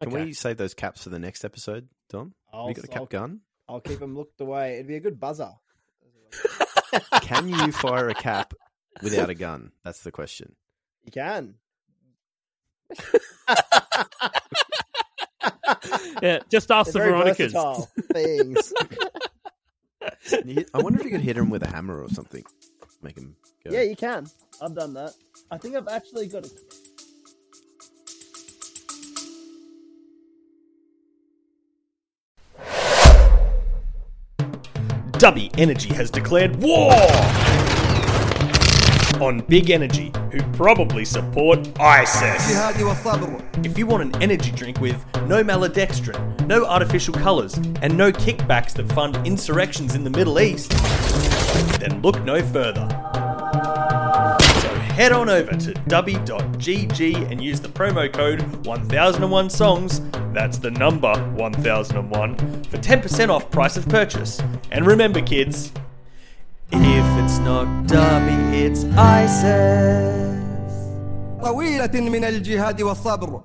Can 0.00 0.12
Okay. 0.12 0.24
we 0.24 0.32
save 0.32 0.56
those 0.56 0.74
caps 0.74 1.02
for 1.04 1.10
the 1.10 1.18
next 1.18 1.44
episode, 1.44 1.88
Dom? 2.08 2.34
I'll, 2.52 2.68
Have 2.68 2.76
you 2.76 2.82
got 2.82 2.84
a 2.84 2.88
cap 2.92 3.00
I'll, 3.02 3.06
gun? 3.06 3.40
I'll 3.68 3.80
keep 3.80 3.98
them 4.00 4.16
looked 4.16 4.40
away. 4.40 4.74
It'd 4.74 4.86
be 4.88 4.96
a 4.96 5.00
good 5.00 5.20
buzzer. 5.20 5.50
Can 7.22 7.48
you 7.48 7.70
fire 7.72 8.08
a 8.08 8.14
cap 8.14 8.54
without 9.02 9.30
a 9.30 9.34
gun? 9.34 9.72
That's 9.84 10.00
the 10.02 10.10
question. 10.10 10.56
You 11.04 11.12
can. 11.12 11.54
Yeah, 16.22 16.40
just 16.50 16.70
ask 16.70 16.92
They're 16.92 17.04
the 17.04 17.10
very 17.10 17.18
Veronicas. 17.22 17.52
versatile 17.52 17.88
things. 18.12 18.72
Can 20.28 20.48
you 20.48 20.54
hit- 20.56 20.70
I 20.74 20.78
wonder 20.82 20.98
if 20.98 21.04
you 21.04 21.10
could 21.12 21.20
hit 21.22 21.36
him 21.36 21.48
with 21.48 21.62
a 21.62 21.66
hammer 21.68 22.02
or 22.02 22.08
something. 22.10 22.44
Make 23.02 23.16
him 23.16 23.36
go. 23.64 23.70
yeah, 23.72 23.82
you 23.82 23.96
can. 23.96 24.26
I've 24.60 24.74
done 24.74 24.92
that. 24.94 25.12
I 25.50 25.56
think 25.56 25.76
I've 25.76 25.88
actually 25.88 26.26
got 26.26 26.44
a. 26.44 26.50
Dubby 35.20 35.50
Energy 35.58 35.92
has 35.92 36.10
declared 36.10 36.56
war 36.56 36.94
on 39.20 39.44
Big 39.50 39.68
Energy, 39.68 40.10
who 40.32 40.40
probably 40.54 41.04
support 41.04 41.58
ISIS. 41.78 42.56
If 43.62 43.76
you 43.76 43.86
want 43.86 44.02
an 44.02 44.22
energy 44.22 44.50
drink 44.50 44.80
with 44.80 44.96
no 45.26 45.44
maltodextrin, 45.44 46.46
no 46.46 46.64
artificial 46.64 47.12
colours, 47.12 47.52
and 47.82 47.94
no 47.98 48.10
kickbacks 48.10 48.72
that 48.72 48.90
fund 48.92 49.14
insurrections 49.26 49.94
in 49.94 50.04
the 50.04 50.10
Middle 50.10 50.40
East, 50.40 50.70
then 51.80 52.00
look 52.00 52.24
no 52.24 52.42
further 52.42 52.88
So 54.99 54.99
head 54.99 55.13
on 55.13 55.29
over 55.29 55.51
to 55.51 55.73
dubby.gg 55.87 57.31
and 57.31 57.41
use 57.41 57.61
the 57.61 57.69
promo 57.69 58.11
code 58.11 58.39
1001songs, 58.63 60.01
that's 60.33 60.57
the 60.57 60.71
number 60.71 61.13
1001, 61.35 62.63
for 62.63 62.77
10% 62.77 63.29
off 63.29 63.49
price 63.51 63.77
of 63.77 63.87
purchase. 63.87 64.41
And 64.71 64.85
remember 64.85 65.21
kids, 65.21 65.71
if 66.73 67.23
it's 67.23 67.37
not 67.39 67.87
Dubby, 67.87 68.53
it's 68.53 68.83
ISIS. 68.97 70.35
طويلة 71.41 72.01
من 72.09 72.23
الجهاد 72.23 72.81
والصبر 72.81 73.41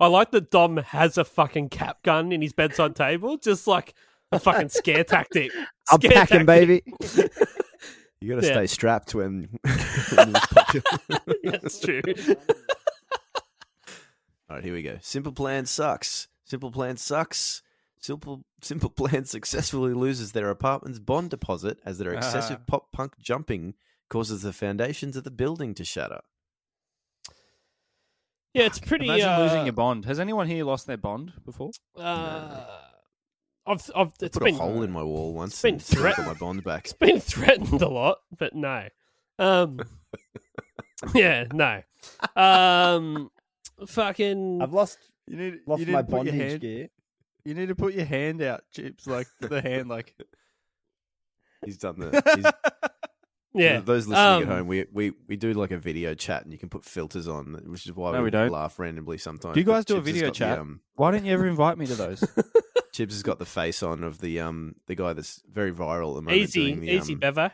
I 0.00 0.06
like 0.08 0.30
that 0.32 0.50
Dom 0.50 0.76
has 0.78 1.16
a 1.16 1.24
fucking 1.24 1.68
cap 1.70 2.02
gun 2.02 2.32
in 2.32 2.42
his 2.42 2.52
bedside 2.52 2.94
table, 2.96 3.36
just 3.38 3.66
like 3.66 3.94
a 4.32 4.38
fucking 4.38 4.68
scare 4.68 5.04
tactic. 5.04 5.50
I'm 5.90 5.98
Scare 6.00 6.10
packing, 6.12 6.46
tactic. 6.46 6.46
baby. 6.46 6.82
You 8.20 8.34
got 8.34 8.40
to 8.42 8.46
Yeah. 8.46 8.52
stay 8.52 8.66
strapped 8.66 9.14
when. 9.14 9.48
when. 10.14 10.32
That's 11.44 11.80
true. 11.80 12.02
All 14.48 14.56
right, 14.56 14.64
here 14.64 14.74
we 14.74 14.82
go. 14.82 14.98
Simple 15.00 15.32
Plan 15.32 15.64
sucks. 15.66 16.28
Simple 16.44 16.70
Plan 16.72 16.96
sucks. 16.96 17.62
Simple 18.00 18.44
Simple 18.62 18.90
Plan 18.96 19.24
successfully 19.24 19.94
loses 19.94 20.32
their 20.32 20.50
apartment's 20.50 20.98
bond 20.98 21.30
deposit 21.30 21.78
as 21.84 21.98
their 21.98 22.12
excessive 22.12 22.66
pop 22.66 22.92
punk 22.92 23.14
jumping 23.18 23.74
causes 24.08 24.42
the 24.42 24.52
foundations 24.52 25.16
of 25.16 25.24
the 25.24 25.30
building 25.30 25.72
to 25.74 25.84
shatter. 25.84 26.20
Yeah, 28.60 28.66
it's 28.66 28.78
pretty. 28.78 29.06
Imagine 29.06 29.28
uh, 29.28 29.38
losing 29.40 29.64
your 29.64 29.72
bond. 29.72 30.04
Has 30.04 30.20
anyone 30.20 30.46
here 30.46 30.64
lost 30.64 30.86
their 30.86 30.98
bond 30.98 31.32
before? 31.46 31.70
Uh, 31.96 32.66
I've, 33.66 33.90
I've, 33.96 34.12
it's 34.20 34.36
Put 34.36 34.44
been 34.44 34.54
a 34.54 34.58
hole 34.58 34.82
in 34.82 34.90
my 34.90 35.02
wall 35.02 35.32
once 35.32 35.52
it's 35.54 35.62
been 35.62 35.78
threatened. 35.78 36.12
still 36.14 36.26
my 36.26 36.34
bond 36.34 36.62
back. 36.62 36.84
it's 36.84 36.92
been 36.92 37.20
threatened 37.20 37.80
a 37.80 37.88
lot, 37.88 38.18
but 38.36 38.54
no. 38.54 38.86
Um, 39.38 39.80
yeah, 41.14 41.46
no. 41.54 41.82
Um, 42.36 43.30
fucking. 43.86 44.60
I've 44.60 44.74
lost 44.74 44.98
You 45.26 45.36
need, 45.36 45.60
lost 45.66 45.80
you 45.80 45.86
need 45.86 45.92
my 45.92 46.02
to 46.02 46.06
put 46.06 46.24
your 46.24 46.32
bondage 46.32 46.50
hand, 46.50 46.60
gear. 46.60 46.88
You 47.46 47.54
need 47.54 47.68
to 47.68 47.74
put 47.74 47.94
your 47.94 48.04
hand 48.04 48.42
out, 48.42 48.64
chips, 48.72 49.06
like 49.06 49.26
the 49.40 49.62
hand, 49.62 49.88
like 49.88 50.14
He's 51.64 51.78
done 51.78 51.98
the. 51.98 52.22
He's, 52.36 52.90
yeah. 53.54 53.80
Those 53.80 54.06
listening 54.06 54.26
Um, 54.26 54.42
at 54.42 54.48
home, 54.48 54.66
we, 54.66 54.86
we 54.92 55.12
we 55.28 55.36
do 55.36 55.52
like 55.54 55.70
a 55.70 55.78
video 55.78 56.14
chat, 56.14 56.42
and 56.44 56.52
you 56.52 56.58
can 56.58 56.68
put 56.68 56.84
filters 56.84 57.26
on, 57.28 57.60
which 57.66 57.86
is 57.86 57.92
why 57.94 58.12
No, 58.12 58.18
we, 58.18 58.24
we 58.24 58.30
don't. 58.30 58.50
laugh 58.50 58.78
randomly 58.78 59.18
sometimes. 59.18 59.54
Do 59.54 59.60
you 59.60 59.66
But 59.66 59.72
guys 59.72 59.84
do 59.84 59.94
a 59.94 59.96
Chips 59.98 60.06
has 60.08 60.14
video 60.14 60.28
got 60.28 60.34
the, 60.34 60.38
chat? 60.38 60.58
um, 60.58 60.80
Why 60.94 61.10
don't 61.10 61.24
you 61.24 61.32
ever 61.32 61.46
invite 61.46 61.78
me 61.78 61.86
to 61.86 61.94
those? 61.94 62.20
Chips 62.92 63.14
has 63.14 63.22
got 63.22 63.38
the 63.38 63.46
face 63.46 63.82
on 63.82 64.02
of 64.04 64.20
the 64.20 64.40
um 64.40 64.74
the 64.86 64.94
guy 64.94 65.12
that's 65.12 65.42
very 65.50 65.72
viral 65.72 66.10
at 66.10 66.16
the 66.16 66.22
moment. 66.22 66.36
Easy, 66.42 66.64
doing 66.66 66.80
the, 66.80 66.88
easy, 66.90 67.14
um, 67.14 67.20
Bevo. 67.20 67.50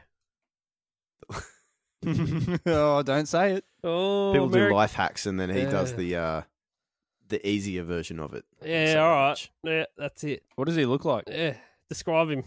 oh, 2.66 3.02
don't 3.02 3.26
say 3.26 3.54
it. 3.54 3.64
Oh, 3.82 4.32
People 4.32 4.48
do 4.48 4.72
life 4.72 4.92
hacks, 4.94 5.26
and 5.26 5.38
then 5.40 5.50
he 5.50 5.62
does 5.64 5.94
the 5.94 6.16
uh 6.16 6.42
the 7.28 7.46
easier 7.48 7.82
version 7.82 8.20
of 8.20 8.34
it. 8.34 8.44
Yeah, 8.64 8.92
So 8.92 9.02
all 9.02 9.10
right. 9.10 9.28
much. 9.30 9.50
Yeah, 9.64 9.84
that's 9.98 10.22
it. 10.24 10.44
What 10.54 10.66
does 10.66 10.76
he 10.76 10.86
look 10.86 11.04
like? 11.04 11.24
Yeah, 11.28 11.54
describe 11.88 12.30
him. 12.30 12.44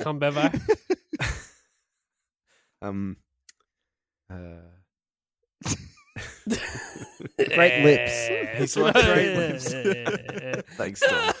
Come, 0.00 0.18
Bevo. 0.18 0.50
Um. 2.80 3.16
Uh, 4.30 4.36
Great 7.54 7.82
lips. 7.82 8.28
He's 8.58 8.76
got 8.76 8.94
great 8.94 9.36
lips. 9.36 9.72
thanks, 10.76 11.00
Tom. 11.00 11.32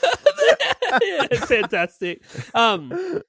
yeah, 1.02 1.26
fantastic. 1.44 2.22
Um, 2.54 3.22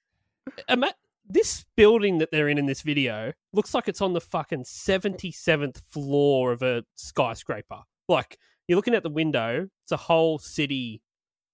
ima- 0.68 0.96
this 1.28 1.66
building 1.78 2.18
that 2.18 2.32
they're 2.32 2.50
in 2.50 2.58
in 2.58 2.66
this 2.66 2.82
video 2.82 3.32
looks 3.54 3.74
like 3.76 3.88
it's 3.88 4.02
on 4.02 4.14
the 4.14 4.22
fucking 4.22 4.64
seventy 4.66 5.32
seventh 5.32 5.82
floor 5.92 6.52
of 6.52 6.64
a 6.64 6.84
skyscraper. 6.96 7.82
Like 8.08 8.38
you're 8.68 8.76
looking 8.76 8.96
at 8.96 9.04
the 9.04 9.10
window, 9.10 9.68
it's 9.84 9.92
a 9.92 9.98
whole 9.98 10.40
city 10.40 11.02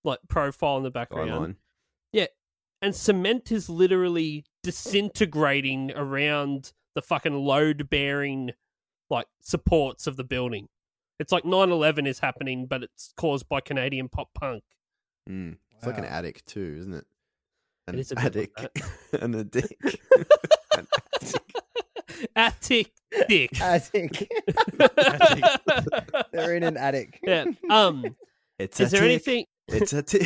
like 0.06 0.20
profile 0.30 0.78
in 0.78 0.84
the 0.84 0.92
background, 0.92 1.30
Skyline. 1.32 1.56
And 2.82 2.96
cement 2.96 3.52
is 3.52 3.70
literally 3.70 4.46
disintegrating 4.64 5.92
around 5.96 6.74
the 6.96 7.02
fucking 7.02 7.34
load 7.34 7.90
bearing 7.90 8.52
like 9.10 9.28
supports 9.42 10.08
of 10.08 10.18
the 10.18 10.24
building. 10.24 10.68
It's 11.20 11.32
like 11.32 11.44
9/11 11.44 12.08
is 12.08 12.20
happening, 12.20 12.66
but 12.66 12.84
it's 12.84 13.14
caused 13.16 13.48
by 13.48 13.62
Canadian 13.62 14.10
pop 14.10 14.30
punk. 14.34 14.64
Mm. 15.30 15.58
It's 15.72 15.86
like 15.86 15.98
an 15.98 16.06
attic 16.06 16.46
too, 16.46 16.78
isn't 16.80 16.94
it? 16.94 17.06
An 17.88 17.96
It 17.96 18.02
is 18.02 18.12
a 18.12 18.20
attic 18.20 18.52
like 18.60 18.84
and 19.22 19.36
a 19.36 19.44
dick. 19.44 19.78
An 20.78 20.88
attic. 21.22 21.42
Attic 22.36 22.92
dick. 23.28 23.62
Attic. 23.62 24.30
They're 26.32 26.56
in 26.56 26.64
an 26.64 26.78
attic. 26.78 27.20
yeah. 27.24 27.46
Um. 27.70 28.06
It's 28.60 28.80
Is 28.80 28.94
a 28.94 28.98
there 28.98 29.06
anything? 29.06 29.46
It's 29.68 29.94
a 29.94 30.02
tick. 30.04 30.24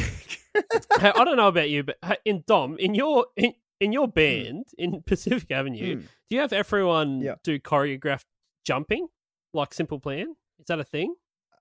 Hey, 0.99 1.11
I 1.15 1.23
don't 1.23 1.37
know 1.37 1.47
about 1.47 1.69
you, 1.69 1.83
but 1.83 1.97
in 2.25 2.43
Dom, 2.47 2.77
in 2.79 2.93
your 2.95 3.27
in, 3.35 3.53
in 3.79 3.93
your 3.93 4.07
band 4.07 4.65
in 4.77 5.01
Pacific 5.07 5.49
Avenue, 5.51 5.95
Hmm. 5.97 6.01
do 6.29 6.35
you 6.35 6.39
have 6.41 6.51
everyone 6.53 7.21
Yeah. 7.21 7.35
do 7.43 7.57
choreographed 7.59 8.25
jumping 8.65 9.07
like 9.53 9.73
Simple 9.73 9.99
Plan? 9.99 10.35
Is 10.59 10.65
that 10.67 10.79
a 10.79 10.83
thing? 10.83 11.15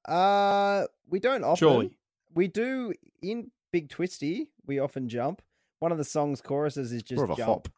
Uh, 0.04 0.84
we 1.08 1.20
don't 1.20 1.44
often. 1.44 1.56
Surely. 1.56 1.90
We 2.34 2.48
do 2.48 2.92
in 3.22 3.50
Big 3.72 3.88
Twisty. 3.90 4.48
We 4.66 4.78
often 4.80 5.08
jump. 5.08 5.42
One 5.78 5.92
of 5.92 5.98
the 5.98 6.04
song's 6.04 6.40
choruses 6.40 6.92
is 6.92 7.02
just 7.02 7.16
More 7.16 7.24
of 7.26 7.30
a 7.30 7.36
jump. 7.36 7.68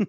hop. 0.00 0.08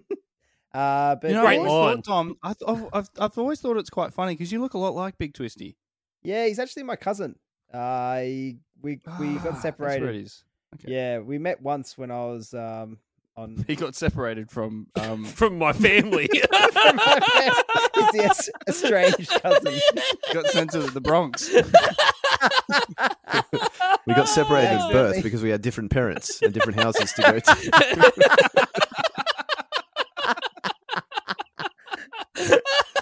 Uh, 0.74 1.16
but 1.16 1.28
You 1.30 1.34
know, 1.36 1.42
Great 1.42 1.54
I 1.54 1.56
always 1.58 1.72
line. 1.72 1.96
thought, 2.02 2.04
Tom, 2.04 2.36
I 2.42 2.52
th- 2.52 2.68
I've, 2.68 2.86
I've, 2.92 3.08
I've 3.18 3.38
always 3.38 3.60
thought 3.62 3.78
it's 3.78 3.88
quite 3.88 4.12
funny 4.12 4.34
because 4.34 4.52
you 4.52 4.60
look 4.60 4.74
a 4.74 4.78
lot 4.78 4.94
like 4.94 5.16
Big 5.16 5.32
Twisty. 5.32 5.78
yeah, 6.22 6.46
he's 6.46 6.58
actually 6.58 6.82
my 6.82 6.96
cousin. 6.96 7.36
Uh, 7.72 8.18
he, 8.20 8.58
we 8.86 9.00
we 9.18 9.26
Ah, 9.26 9.34
got 9.34 9.42
That's 9.44 9.62
separated. 9.62 10.02
where 10.02 10.10
it 10.12 10.16
is. 10.22 10.44
Okay. 10.76 10.92
Yeah, 10.94 11.18
we 11.18 11.38
met 11.38 11.60
once 11.60 11.98
when 11.98 12.10
I 12.12 12.24
was 12.26 12.54
um 12.54 12.98
on. 13.36 13.64
He 13.66 13.74
got 13.76 13.94
separated 13.96 14.50
from. 14.50 14.86
Um, 14.94 15.24
From 15.40 15.58
my 15.58 15.72
family. 15.88 16.28
He's 16.32 16.42
the 18.12 18.28
es- 18.30 18.50
estranged 18.68 19.28
cousin. 19.42 19.74
got 20.32 20.46
sent 20.46 20.70
to 20.72 20.80
the 20.82 21.00
Bronx. 21.00 21.50
We 24.06 24.14
got 24.14 24.28
separated 24.28 24.70
at 24.70 24.92
birth 24.92 25.16
Accidentally. 25.16 25.22
because 25.22 25.42
we 25.42 25.50
had 25.50 25.62
different 25.62 25.90
parents 25.90 26.40
and 26.42 26.52
different 26.54 26.78
houses 26.80 27.12
to 27.14 27.22
go 27.22 27.38
to. 27.40 28.76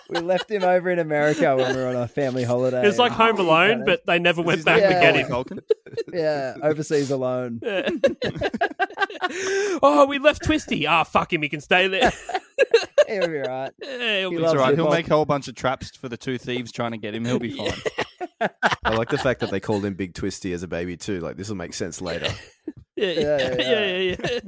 We 0.09 0.20
left 0.20 0.51
him 0.51 0.62
over 0.62 0.90
in 0.90 0.99
America 1.01 1.57
when 1.57 1.75
we 1.75 1.83
were 1.83 1.88
on 1.88 1.97
a 1.97 2.07
family 2.07 2.44
holiday. 2.44 2.83
It 2.83 2.87
was 2.87 2.99
like 2.99 3.12
Home 3.12 3.38
Alone, 3.38 3.85
but 3.85 4.07
they 4.07 4.18
never 4.18 4.42
went 4.42 4.64
back 4.64 4.81
name 4.81 4.92
to 4.92 5.01
get 5.01 5.16
him. 5.16 5.61
Culkin. 5.94 6.14
yeah, 6.14 6.54
overseas 6.62 7.11
alone. 7.11 7.61
oh, 9.83 10.07
we 10.09 10.18
left 10.18 10.44
Twisty. 10.44 10.87
Ah, 10.87 11.04
fuck 11.04 11.33
him. 11.33 11.42
He 11.42 11.48
can 11.48 11.61
stay 11.61 11.88
there. 11.88 12.12
He'll 13.09 13.28
be 13.28 13.38
right. 13.38 13.70
Yeah, 13.83 14.20
he'll 14.20 14.30
He 14.30 14.37
be 14.37 14.42
It's 14.42 14.52
all 14.52 14.59
right. 14.59 14.74
He'll 14.74 14.90
make 14.90 15.07
a 15.09 15.14
whole 15.14 15.24
bunch 15.26 15.48
of 15.48 15.54
traps 15.54 15.94
for 15.96 16.09
the 16.09 16.16
two 16.16 16.38
thieves 16.38 16.72
trying 16.72 16.92
to 16.92 16.98
get 16.98 17.14
him. 17.14 17.24
He'll 17.24 17.38
be 17.38 17.50
fine. 17.50 17.72
I 18.85 18.94
like 18.94 19.11
the 19.11 19.18
fact 19.18 19.40
that 19.40 19.50
they 19.50 19.61
called 19.61 19.85
him 19.85 19.94
Big 19.94 20.14
Twisty 20.14 20.52
as 20.52 20.62
a 20.62 20.68
baby 20.68 20.96
too. 20.96 21.20
Like 21.20 21.37
this 21.37 21.48
will 21.48 21.57
make 21.57 21.74
sense 21.74 22.00
later. 22.00 22.33
Yeah, 22.96 23.11
Yeah, 23.11 23.38
yeah, 23.38 23.57
yeah, 23.59 23.87
yeah, 23.87 24.16
yeah. 24.22 24.40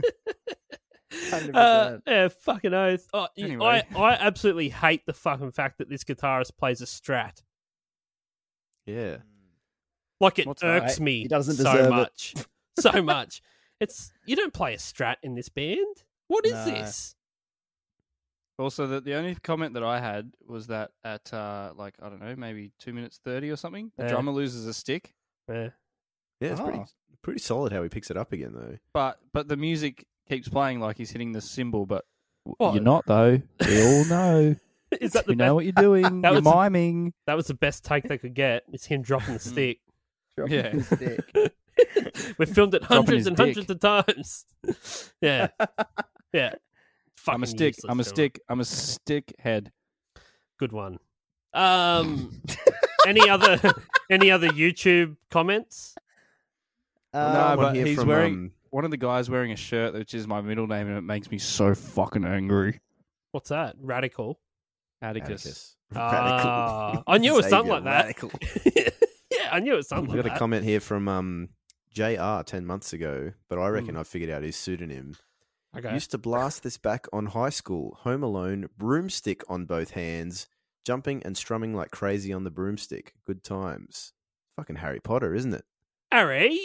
100%. 1.30 1.54
Uh, 1.54 1.98
yeah, 2.06 2.28
fucking 2.28 2.74
oath. 2.74 3.06
Oh, 3.12 3.28
Anyway. 3.37 3.82
I, 3.94 3.98
I 3.98 4.12
absolutely 4.14 4.68
hate 4.70 5.04
the 5.06 5.12
fucking 5.12 5.52
fact 5.52 5.78
that 5.78 5.88
this 5.88 6.04
guitarist 6.04 6.56
plays 6.59 6.80
a 6.80 6.87
strat. 6.87 7.42
Yeah. 8.87 9.18
Like 10.20 10.38
it 10.38 10.46
What's 10.46 10.62
that? 10.62 10.83
irks 10.85 10.98
me 11.00 11.22
He 11.22 11.29
doesn't 11.29 11.57
so 11.57 11.64
deserve 11.64 11.87
it. 11.87 11.90
much. 11.90 12.35
so 12.79 13.02
much. 13.02 13.42
It's 13.81 14.12
you 14.24 14.37
don't 14.37 14.52
play 14.55 14.74
a 14.74 14.79
strat 14.79 15.16
in 15.22 15.35
this 15.35 15.48
band. 15.48 16.02
What 16.29 16.46
is 16.46 16.52
No. 16.52 16.64
this? 16.64 17.14
Also, 18.59 18.87
the, 18.87 19.00
the 19.02 19.14
only 19.14 19.35
comment 19.35 19.74
that 19.74 19.83
I 19.85 20.00
had 20.00 20.33
was 20.46 20.68
that 20.68 20.92
at 21.05 21.33
uh, 21.35 21.72
like 21.76 21.94
I 22.02 22.09
don't 22.09 22.20
know, 22.22 22.35
maybe 22.37 22.72
two 22.79 22.94
minutes 22.94 23.20
thirty 23.22 23.50
or 23.50 23.57
something, 23.57 23.92
the 23.98 24.05
Yeah. 24.05 24.09
drummer 24.11 24.33
loses 24.33 24.66
a 24.66 24.72
stick, 24.72 25.14
Yeah. 25.48 25.68
Yeah, 26.40 26.52
it's 26.52 26.61
pretty 26.61 26.79
Oh. 26.79 26.87
pretty 27.22 27.40
solid 27.40 27.72
how 27.72 27.83
he 27.83 27.88
picks 27.90 28.11
it 28.11 28.16
up 28.16 28.33
again 28.33 28.52
though. 28.55 28.79
but 28.94 29.20
but 29.33 29.48
the 29.48 29.57
music 29.57 30.07
keeps 30.29 30.48
playing 30.48 30.81
like 30.81 30.96
he's 30.96 31.11
hitting 31.11 31.33
the 31.33 31.40
cymbal, 31.42 31.85
but 31.85 32.07
What? 32.44 32.72
you're 32.74 32.83
not 32.83 33.05
though. 33.07 33.42
We 33.66 33.83
all 33.85 34.05
know. 34.09 34.57
Is 35.00 35.12
that 35.12 35.26
the 35.26 35.33
you 35.33 35.37
best? 35.37 35.46
know 35.46 35.55
what 35.55 35.64
you're 35.64 35.72
doing. 35.72 36.02
That 36.22 36.29
you're 36.33 36.40
was 36.40 36.44
the- 36.44 36.50
miming. 36.57 37.12
That 37.26 37.35
was 37.37 37.48
the 37.48 37.55
best 37.55 37.85
take 37.85 38.05
they 38.09 38.16
could 38.18 38.35
get. 38.35 38.64
It's 38.72 38.87
him 38.87 39.02
dropping 39.02 39.35
the 39.35 39.40
stick. 39.40 39.81
Drop 40.37 40.51
Yeah. 40.51 40.70
his 40.70 40.88
dick. 40.90 41.55
We've 42.38 42.49
filmed 42.49 42.75
it 42.75 42.85
hundreds 42.85 43.27
and 43.27 43.37
dick. 43.37 43.55
hundreds 43.57 43.70
of 43.70 43.81
times. 43.81 44.44
yeah. 45.20 45.49
Yeah. 46.33 46.55
I'm 47.29 47.42
a 47.42 47.46
stick. 47.46 47.75
I'm 47.85 48.01
a 48.01 48.03
drummer. 48.03 48.14
stick. 48.14 48.40
I'm 48.49 48.61
a 48.61 48.64
stick 48.64 49.35
head. 49.38 49.72
Good 50.59 50.72
one. 50.72 50.99
Um, 51.55 52.42
any 53.07 53.29
other 53.29 53.59
any 54.11 54.31
other 54.31 54.49
YouTube 54.49 55.16
comments? 55.31 55.94
Uh, 57.12 57.33
no, 57.57 57.62
but 57.62 57.75
here 57.75 57.87
he's 57.87 57.96
from, 57.99 58.09
wearing 58.09 58.35
um, 58.35 58.53
one 58.70 58.85
of 58.85 58.90
the 58.90 58.96
guys 58.96 59.31
wearing 59.31 59.53
a 59.53 59.57
shirt 59.57 59.94
which 59.94 60.14
is 60.14 60.27
my 60.27 60.40
middle 60.40 60.66
name, 60.66 60.87
and 60.87 60.96
it 60.99 61.03
makes 61.03 61.31
me 61.31 61.38
so 61.38 61.75
fucking 61.75 62.25
angry. 62.25 62.81
What's 63.33 63.49
that? 63.49 63.77
Radical. 63.81 64.38
Atticus. 65.03 65.77
Radical. 65.92 66.51
Ah, 66.51 67.03
I 67.07 67.18
knew 67.18 67.35
it 67.35 67.37
was 67.37 67.49
something 67.49 67.72
like 67.72 67.85
that. 67.85 68.92
Radical. 69.57 69.59
yeah, 69.59 69.61
I 69.61 69.61
knew 69.61 69.73
it 69.75 69.77
was 69.77 69.88
something 69.88 70.11
We 70.12 70.16
like 70.19 70.25
got 70.25 70.31
a 70.31 70.35
that. 70.35 70.38
comment 70.38 70.64
here 70.64 70.81
from 70.81 71.09
um, 71.09 71.49
JR 71.95 72.42
10 72.45 72.64
months 72.66 72.92
ago, 72.92 73.33
but 73.49 73.59
I 73.59 73.69
reckon 73.69 73.95
Hmm. 73.95 74.01
I 74.01 74.05
figured 74.05 74.31
out 74.31 74.42
his 74.42 74.57
pseudonym. 74.57 75.16
Okay. 75.77 75.92
Used 75.92 76.11
to 76.12 76.19
blast 76.19 76.62
this 76.62 76.79
back 76.79 77.07
on 77.12 77.27
high 77.27 77.51
school, 77.51 77.99
home 78.03 78.23
alone, 78.23 78.69
broomstick 78.79 79.42
on 79.49 79.66
both 79.66 79.90
hands, 79.90 80.47
jumping 80.87 81.23
and 81.25 81.37
strumming 81.37 81.75
like 81.75 81.90
crazy 81.90 82.33
on 82.33 82.45
the 82.45 82.51
broomstick. 82.51 83.12
Good 83.27 83.42
times. 83.45 84.12
Fucking 84.57 84.77
Harry 84.77 85.01
Potter, 85.01 85.35
isn't 85.35 85.53
it? 85.53 85.64
Harry, 86.12 86.59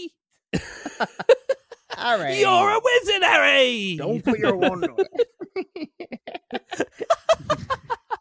Harry, 1.97 2.39
you're 2.39 2.69
a 2.69 2.79
wizard, 2.81 3.23
Harry. 3.23 3.95
Don't 3.97 4.23
put 4.23 4.39
your 4.39 4.55
wand 4.55 4.87
away. 4.87 5.05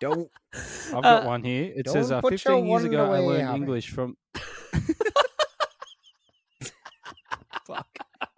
Don't. 0.00 0.30
I've 0.54 1.02
got 1.02 1.04
Uh, 1.04 1.26
one 1.26 1.44
here. 1.44 1.72
It 1.76 1.88
says, 1.88 2.10
uh, 2.10 2.20
15 2.22 2.64
years 2.64 2.68
wand 2.68 2.86
ago, 2.86 3.12
I 3.12 3.18
learned 3.18 3.42
Harry. 3.46 3.56
English 3.56 3.90
from. 3.90 4.16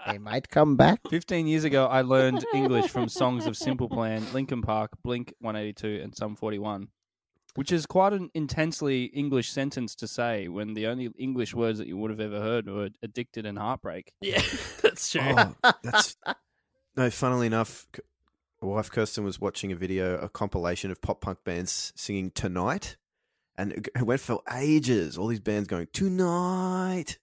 They 0.07 0.19
might 0.19 0.51
come 0.51 0.77
back. 0.77 1.01
15 1.09 1.47
years 1.47 1.65
ago, 1.65 1.87
I 1.87 2.03
learned 2.03 2.45
English 2.55 2.91
from 2.91 3.09
songs 3.09 3.47
of 3.47 3.57
Simple 3.57 3.89
Plan, 3.89 4.23
Linkin 4.33 4.61
Park, 4.61 4.91
Blink 5.03 5.33
182, 5.41 6.03
and 6.03 6.15
Sum 6.15 6.37
41, 6.37 6.89
which 7.55 7.73
is 7.73 7.87
quite 7.87 8.13
an 8.13 8.31
intensely 8.35 9.05
English 9.05 9.51
sentence 9.51 9.95
to 9.97 10.09
say 10.09 10.49
when 10.49 10.75
the 10.75 10.87
only 10.87 11.11
English 11.19 11.55
words 11.55 11.79
that 11.79 11.87
you 11.87 11.97
would 11.97 12.11
have 12.11 12.21
ever 12.21 12.41
heard 12.41 12.69
were 12.69 12.91
addicted 13.03 13.47
and 13.47 13.59
heartbreak. 13.59 14.13
Yeah, 14.21 14.43
that's 14.83 15.11
true. 15.11 15.23
Oh, 15.25 15.55
that's 15.83 16.17
no. 16.97 17.09
Funnily 17.11 17.47
enough, 17.47 17.87
my 18.61 18.69
wife 18.69 18.91
Kirsten 18.91 19.25
was 19.25 19.41
watching 19.41 19.73
a 19.73 19.77
video, 19.77 20.19
a 20.19 20.29
compilation 20.29 20.91
of 20.91 21.01
pop 21.01 21.21
punk 21.21 21.39
bands 21.45 21.93
singing 21.97 22.33
"Tonight," 22.33 22.97
and 23.57 23.73
it 23.73 23.89
it 23.95 24.03
went 24.03 24.21
for 24.21 24.43
ages. 24.53 25.17
All 25.19 25.27
these 25.29 25.41
bands 25.41 25.69
going 25.69 25.89
"Tonight." 25.93 27.19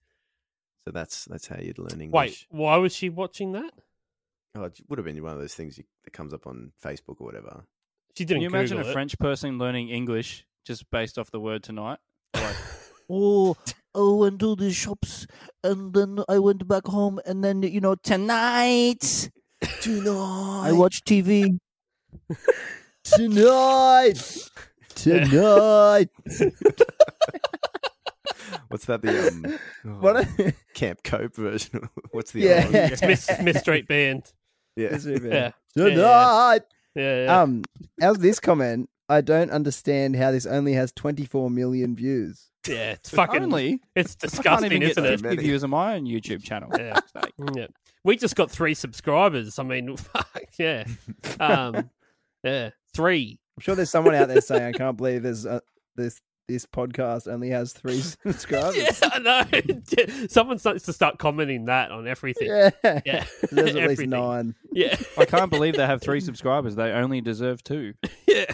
So 0.84 0.92
that's 0.92 1.24
that's 1.26 1.46
how 1.46 1.58
you'd 1.60 1.78
learn 1.78 2.00
English. 2.00 2.10
Wait, 2.10 2.46
why 2.50 2.76
was 2.76 2.94
she 2.94 3.08
watching 3.08 3.52
that? 3.52 3.72
oh, 4.56 4.64
it 4.64 4.80
would 4.88 4.98
have 4.98 5.04
been 5.06 5.22
one 5.22 5.32
of 5.32 5.38
those 5.38 5.54
things 5.54 5.78
you, 5.78 5.84
that 6.04 6.12
comes 6.12 6.34
up 6.34 6.46
on 6.46 6.72
Facebook 6.84 7.20
or 7.20 7.26
whatever. 7.26 7.64
She 8.16 8.24
Can 8.24 8.28
didn't 8.28 8.42
you 8.42 8.48
imagine 8.48 8.76
Google 8.78 8.88
a 8.88 8.90
it. 8.90 8.92
French 8.94 9.18
person 9.18 9.58
learning 9.58 9.90
English 9.90 10.44
just 10.64 10.90
based 10.90 11.18
off 11.18 11.30
the 11.30 11.38
word 11.38 11.62
tonight? 11.62 11.98
Like, 12.34 12.56
Oh, 13.08 13.56
I 13.94 14.00
went 14.00 14.40
to 14.40 14.56
the 14.56 14.72
shops 14.72 15.26
and 15.62 15.94
then 15.94 16.18
I 16.28 16.38
went 16.40 16.66
back 16.66 16.86
home 16.86 17.20
and 17.26 17.44
then 17.44 17.62
you 17.62 17.80
know 17.80 17.94
tonight 17.96 19.30
Tonight. 19.82 20.62
I 20.64 20.72
watched 20.72 21.06
TV. 21.06 21.58
Tonight. 23.04 24.50
Tonight. 24.94 26.08
What's 28.68 28.84
that? 28.86 29.02
The 29.02 29.28
um, 29.28 29.58
oh, 29.86 29.88
What? 30.00 30.16
A, 30.16 30.54
Camp 30.74 31.02
Cope 31.02 31.34
version. 31.34 31.88
What's 32.12 32.32
the 32.32 32.40
yeah. 32.40 32.64
other 32.66 32.80
one? 32.80 32.92
It's 32.92 33.02
Miss, 33.02 33.30
Miss 33.42 33.58
Street 33.60 33.86
Band. 33.88 34.32
Yeah. 34.76 34.96
Yeah. 35.04 35.50
Tonight. 35.76 36.62
Yeah, 36.94 37.24
yeah. 37.24 37.40
Um, 37.40 37.62
how's 38.00 38.18
this 38.18 38.40
comment? 38.40 38.88
I 39.08 39.20
don't 39.20 39.50
understand 39.50 40.16
how 40.16 40.30
this 40.30 40.46
only 40.46 40.72
has 40.74 40.92
24 40.92 41.50
million 41.50 41.96
views. 41.96 42.50
yeah, 42.68 42.92
it's 42.92 43.10
fucking. 43.10 43.42
only 43.42 43.80
It's 43.96 44.16
I 44.16 44.26
can't 44.26 44.30
disgusting, 44.32 44.72
even 44.72 44.82
isn't 44.82 45.04
it? 45.04 45.20
50 45.20 45.36
views 45.36 45.64
on 45.64 45.70
my 45.70 45.96
own 45.96 46.04
YouTube 46.04 46.42
channel. 46.42 46.70
Yeah. 46.78 47.00
yeah. 47.54 47.66
We 48.04 48.16
just 48.16 48.36
got 48.36 48.50
three 48.50 48.74
subscribers. 48.74 49.58
I 49.58 49.62
mean, 49.64 49.96
fuck, 49.96 50.46
yeah. 50.58 50.84
Um, 51.38 51.90
yeah, 52.44 52.70
three. 52.94 53.38
I'm 53.60 53.62
sure 53.62 53.74
there's 53.74 53.90
someone 53.90 54.14
out 54.14 54.28
there 54.28 54.40
saying, 54.40 54.62
"I 54.62 54.72
can't 54.72 54.96
believe 54.96 55.22
there's 55.22 55.44
uh, 55.44 55.60
this 55.94 56.22
this 56.48 56.64
podcast 56.64 57.30
only 57.30 57.50
has 57.50 57.74
three 57.74 58.00
subscribers." 58.26 58.74
Yeah, 58.78 58.90
I 59.12 59.18
know. 59.18 60.26
Someone 60.30 60.58
starts 60.58 60.86
to 60.86 60.94
start 60.94 61.18
commenting 61.18 61.66
that 61.66 61.90
on 61.90 62.08
everything. 62.08 62.48
Yeah. 62.48 62.70
Yeah. 63.04 63.26
There's 63.52 63.76
at 63.76 63.86
least 63.86 64.06
nine. 64.06 64.54
Yeah. 64.72 64.96
I 65.18 65.26
can't 65.26 65.50
believe 65.50 65.76
they 65.76 65.84
have 65.84 66.00
three 66.00 66.20
subscribers. 66.20 66.74
They 66.74 66.90
only 66.90 67.20
deserve 67.20 67.62
two. 67.62 67.92
yeah. 68.26 68.46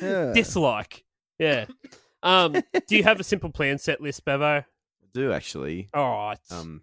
Yeah. 0.00 0.32
Dislike. 0.32 1.02
Yeah. 1.40 1.66
Um, 2.22 2.52
do 2.52 2.96
you 2.96 3.02
have 3.02 3.18
a 3.18 3.24
simple 3.24 3.50
plan 3.50 3.78
set 3.78 4.00
list, 4.00 4.24
Bevo? 4.24 4.62
do 5.12 5.32
actually. 5.32 5.88
All 5.92 6.28
right. 6.28 6.38
Um. 6.52 6.82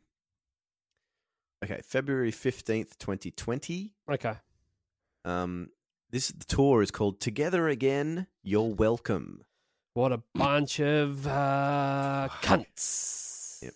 Okay, 1.64 1.80
February 1.86 2.32
fifteenth, 2.32 3.00
twenty 3.00 3.32
twenty. 3.32 3.94
okay. 4.12 4.34
Um, 5.24 5.70
this 6.12 6.30
the 6.30 6.46
tour 6.46 6.82
is 6.82 6.92
called 6.92 7.20
"Together 7.20 7.68
Again." 7.68 8.28
You're 8.44 8.74
welcome. 8.74 9.44
What 9.94 10.12
a 10.12 10.22
bunch 10.36 10.80
of 10.80 11.26
uh, 11.28 12.30
cunts. 12.42 13.62
Yep. 13.62 13.74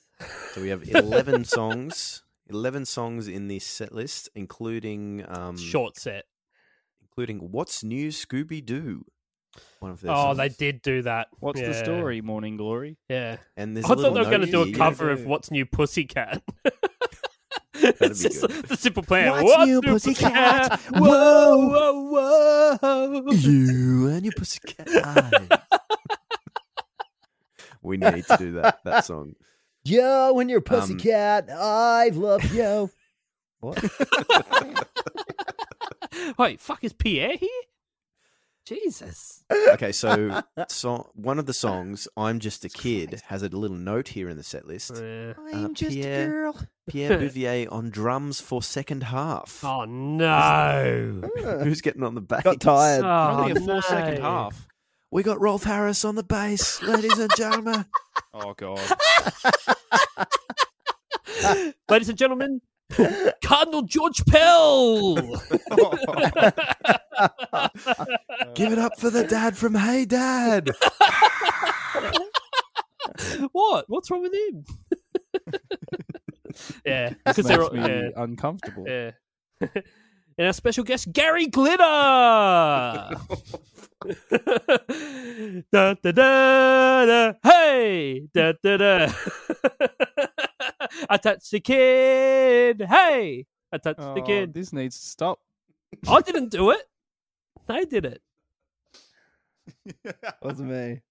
So 0.53 0.61
we 0.61 0.69
have 0.69 0.87
eleven 0.89 1.43
songs. 1.45 2.23
Eleven 2.49 2.85
songs 2.85 3.27
in 3.27 3.47
this 3.47 3.65
set 3.65 3.93
list, 3.93 4.29
including 4.35 5.23
um, 5.27 5.57
Short 5.57 5.97
set. 5.97 6.25
including 7.01 7.51
"What's 7.51 7.83
New, 7.83 8.09
Scooby 8.09 8.63
Doo." 8.65 9.05
One 9.79 9.91
of 9.91 10.01
their 10.01 10.11
Oh, 10.11 10.15
songs. 10.15 10.37
they 10.39 10.49
did 10.49 10.81
do 10.81 11.03
that. 11.03 11.27
What's 11.39 11.59
the 11.61 11.73
story, 11.75 12.21
Morning 12.21 12.57
Glory? 12.57 12.97
Yeah. 13.07 13.37
And 13.55 13.75
there's 13.77 13.85
I 13.85 13.93
a 13.93 13.95
thought 13.95 14.13
they 14.15 14.19
were 14.21 14.25
going 14.25 14.41
to 14.41 14.47
do 14.51 14.63
a 14.63 14.65
here. 14.65 14.75
cover 14.75 15.11
of 15.11 15.25
What's 15.25 15.51
New 15.51 15.65
Pussycat. 15.67 16.41
it's 18.01 18.21
just 18.21 18.41
good. 18.41 18.65
the 18.65 18.77
simple 18.77 19.03
plan. 19.03 19.31
What's 19.31 19.43
What 19.43 19.67
new, 19.67 19.81
pussycat? 19.81 20.33
Cat? 20.33 20.79
Whoa, 20.91 21.57
whoa, 22.09 22.77
whoa. 22.81 23.31
You 23.31 24.07
and 24.07 24.23
your 24.25 24.33
pussycat 24.37 24.87
we 27.81 27.97
need 27.97 28.25
to 28.25 28.37
do 28.37 28.53
that 28.53 28.79
that 28.85 29.05
song. 29.05 29.33
Yo, 29.83 30.39
and 30.39 30.49
your 30.49 30.59
Um, 30.59 30.63
pussycat, 30.63 31.49
I've 31.49 32.15
loved 32.17 32.51
you. 32.51 32.89
What? 33.59 33.81
Wait, 36.37 36.59
fuck, 36.59 36.83
is 36.83 36.91
Pierre 36.93 37.35
here? 37.37 37.49
Jesus. 38.65 39.43
Okay, 39.51 39.91
so 39.91 40.41
so 40.69 41.09
one 41.15 41.39
of 41.39 41.45
the 41.45 41.53
songs, 41.53 42.07
"I'm 42.15 42.39
Just 42.39 42.63
a 42.65 42.69
Kid," 42.69 43.21
has 43.25 43.43
a 43.43 43.49
little 43.49 43.77
note 43.77 44.07
here 44.09 44.29
in 44.29 44.37
the 44.37 44.43
set 44.43 44.65
list. 44.67 44.91
Yeah. 44.95 45.33
I'm 45.53 45.65
uh, 45.65 45.69
just 45.69 45.91
Pierre, 45.91 46.23
a 46.23 46.27
girl. 46.27 46.61
Pierre 46.87 47.17
Bouvier 47.19 47.67
on 47.71 47.89
drums 47.89 48.39
for 48.39 48.63
second 48.63 49.03
half. 49.03 49.63
Oh 49.63 49.85
no. 49.85 51.21
Who's 51.63 51.81
getting 51.81 52.03
on 52.03 52.15
the 52.15 52.21
bass? 52.21 52.43
Got 52.43 52.61
tired. 52.61 53.03
Oh, 53.03 53.41
Only 53.41 53.51
a 53.51 53.65
four 53.65 53.81
second 53.81 54.15
no. 54.15 54.21
half. 54.21 54.67
We 55.11 55.23
got 55.23 55.39
Rolf 55.39 55.63
Harris 55.63 56.05
on 56.05 56.15
the 56.15 56.23
bass, 56.23 56.81
ladies 56.81 57.19
and 57.19 57.31
gentlemen. 57.35 57.85
Oh 58.33 58.53
god. 58.53 58.79
Ladies 61.89 62.09
and 62.09 62.17
gentlemen, 62.17 62.61
Cardinal 63.43 63.83
George 63.83 64.25
Pell. 64.25 65.15
Give 68.55 68.71
it 68.71 68.79
up 68.79 68.99
for 68.99 69.09
the 69.09 69.25
dad 69.27 69.57
from 69.57 69.75
Hey 69.75 70.05
Dad. 70.05 70.69
what? 73.51 73.85
What's 73.87 74.09
wrong 74.11 74.21
with 74.21 74.33
him? 74.33 74.65
yeah, 76.85 77.09
This 77.09 77.17
because 77.25 77.45
they're 77.45 77.63
all, 77.63 77.71
me 77.71 77.81
yeah, 77.81 78.09
uncomfortable. 78.15 78.85
yeah. 78.87 79.11
and 79.59 80.47
our 80.47 80.53
special 80.53 80.83
guest 80.83 81.11
Gary 81.11 81.47
Glitter. 81.47 81.83
da, 85.71 85.71
da, 85.71 86.11
da, 86.11 87.05
da. 87.05 87.33
Hey, 87.43 88.27
da, 88.33 88.53
da, 88.63 88.77
da. 88.77 89.13
I 91.09 91.17
touched 91.17 91.51
the 91.51 91.59
kid. 91.59 92.81
Hey, 92.87 93.45
I 93.71 93.77
touched 93.77 93.99
the 93.99 94.21
Oh, 94.21 94.25
kid. 94.25 94.53
this 94.53 94.71
needs 94.73 94.99
to 94.99 95.05
stop. 95.05 95.39
I 96.07 96.21
didn't 96.21 96.49
do 96.49 96.71
it. 96.71 96.87
They 97.67 97.85
did 97.85 98.05
it. 98.05 98.21
Wasn't 100.41 100.69
me. 100.69 101.01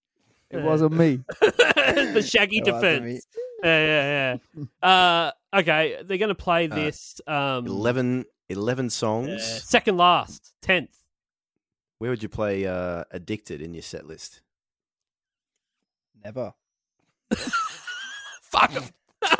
It 0.50 0.62
wasn't 0.62 0.92
me. 0.92 1.16
the 1.40 2.22
shaggy 2.26 2.58
It 2.58 2.66
wasn't 2.70 3.04
defense. 3.04 3.26
Yeah, 3.64 3.86
yeah, 3.86 4.36
yeah. 4.82 4.86
Uh, 4.86 5.30
okay, 5.60 6.02
they're 6.04 6.18
going 6.18 6.28
to 6.28 6.34
play 6.34 6.66
this. 6.66 7.22
Um, 7.26 7.66
11, 7.66 8.26
11 8.50 8.90
songs. 8.90 9.30
uh, 9.30 9.38
second 9.38 9.96
last, 9.96 10.52
tenth. 10.60 10.94
Where 11.98 12.10
would 12.10 12.22
you 12.22 12.28
play 12.28 12.66
uh, 12.66 13.04
Addicted 13.12 13.62
in 13.62 13.72
your 13.72 13.82
set 13.82 14.06
list? 14.06 14.42
Never. 16.22 16.52
Fuck 18.42 18.74
'em. 18.74 18.84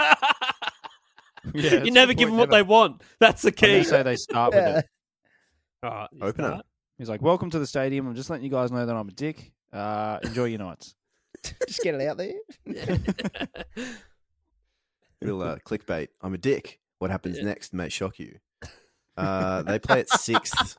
Yeah, 1.55 1.83
you 1.83 1.91
never 1.91 2.15
give 2.15 2.29
them 2.29 2.39
point, 2.39 2.51
what 2.51 2.57
they 2.57 2.63
want. 2.63 3.03
That's 3.19 3.43
the 3.43 3.49
I'm 3.49 3.55
gonna 3.61 3.79
key. 3.79 3.85
say 3.85 4.03
they 4.05 4.15
start 4.17 4.55
with 4.55 4.65
it. 4.79 4.87
Alright, 5.85 6.09
you 6.13 6.21
Opener. 6.23 6.49
start. 6.49 6.67
He's 6.99 7.09
like, 7.09 7.21
"Welcome 7.21 7.51
to 7.51 7.59
the 7.59 7.67
stadium. 7.67 8.07
I'm 8.07 8.15
just 8.15 8.31
letting 8.31 8.45
you 8.45 8.51
guys 8.51 8.71
know 8.71 8.87
that 8.87 8.95
I'm 8.95 9.09
a 9.09 9.13
dick. 9.13 9.51
Uh, 9.73 10.19
enjoy 10.23 10.45
your 10.45 10.61
nights." 10.61 10.95
Just 11.67 11.81
get 11.83 11.97
it 11.97 12.07
out 12.07 12.17
there. 12.17 12.35
Real 15.21 15.43
uh, 15.43 15.57
clickbait. 15.67 16.09
I'm 16.21 16.35
a 16.35 16.39
dick. 16.39 16.79
What 17.01 17.11
happens 17.11 17.41
next 17.43 17.73
may 17.75 17.89
shock 17.89 18.21
you. 18.21 18.39
Uh, 19.17 19.63
they 19.63 19.79
play 19.81 19.99
it 20.01 20.09
sixth. 20.11 20.77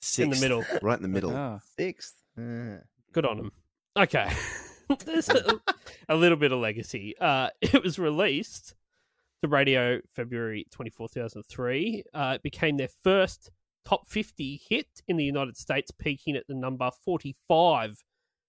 Sixth, 0.00 0.18
In 0.18 0.30
the 0.30 0.40
middle. 0.40 0.64
right 0.82 0.96
in 0.96 1.02
the 1.02 1.08
middle. 1.08 1.36
Ah. 1.36 1.58
Sixth. 1.78 2.14
Uh, 2.38 2.78
Good 3.12 3.26
on 3.26 3.36
them. 3.36 3.52
Okay. 3.96 4.32
There's 5.04 5.28
a, 5.28 5.60
a 6.08 6.16
little 6.16 6.38
bit 6.38 6.52
of 6.52 6.60
legacy. 6.60 7.14
Uh, 7.20 7.48
it 7.60 7.82
was 7.82 7.98
released 7.98 8.74
to 9.42 9.48
radio 9.48 10.00
February 10.14 10.66
24, 10.70 11.08
2003. 11.08 12.04
Uh, 12.14 12.32
it 12.36 12.42
became 12.42 12.76
their 12.76 12.88
first 12.88 13.50
top 13.84 14.08
50 14.08 14.60
hit 14.68 14.86
in 15.08 15.16
the 15.16 15.24
United 15.24 15.56
States, 15.56 15.90
peaking 15.90 16.36
at 16.36 16.46
the 16.46 16.54
number 16.54 16.90
45 17.04 18.02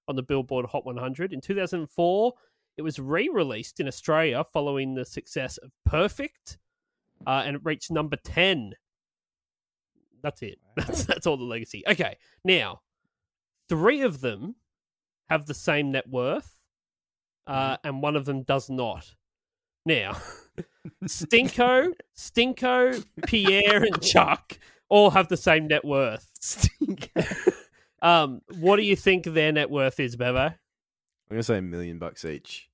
on 0.08 0.15
the 0.15 0.23
Billboard 0.23 0.67
Hot 0.67 0.86
100. 0.86 1.34
In 1.34 1.41
2004, 1.41 2.34
it 2.77 2.82
was 2.82 2.99
re 2.99 3.29
released 3.29 3.79
in 3.79 3.88
Australia 3.88 4.43
following 4.43 4.95
the 4.95 5.06
success 5.06 5.58
of 5.58 5.71
Perfect, 5.86 6.58
uh, 7.25 7.43
and 7.45 7.56
it 7.56 7.62
reached 7.63 7.91
number 7.91 8.17
10. 8.17 8.73
That's 10.21 10.41
it. 10.41 10.60
That's, 10.77 11.03
that's 11.03 11.27
all 11.27 11.36
the 11.36 11.43
legacy. 11.43 11.84
Okay, 11.86 12.17
now, 12.45 12.79
three 13.67 14.01
of 14.01 14.21
them 14.21 14.56
have 15.30 15.46
the 15.46 15.54
same 15.54 15.92
net 15.92 16.08
worth, 16.10 16.52
uh, 17.48 17.78
and 17.84 18.02
one 18.02 18.16
of 18.16 18.26
them 18.26 18.44
does 18.44 18.70
not. 18.70 19.14
Now, 19.86 20.18
Stinco, 21.06 21.94
Stinco, 22.18 23.04
Pierre, 23.26 23.84
and 23.84 24.02
Chuck 24.02 24.58
all 24.90 25.10
have 25.12 25.28
the 25.28 25.38
same 25.38 25.68
net 25.68 25.84
worth. 25.84 26.30
um, 28.02 28.42
what 28.60 28.78
do 28.78 28.84
you 28.84 28.96
think 28.96 29.26
their 29.26 29.52
net 29.52 29.70
worth 29.70 30.00
is, 30.00 30.16
Bevo? 30.16 30.40
I'm 30.48 30.54
gonna 31.30 31.44
say 31.44 31.58
a 31.58 31.62
million 31.62 32.00
bucks 32.00 32.26
each. 32.26 32.70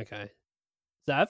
Okay, 0.00 0.30
Zav, 1.08 1.28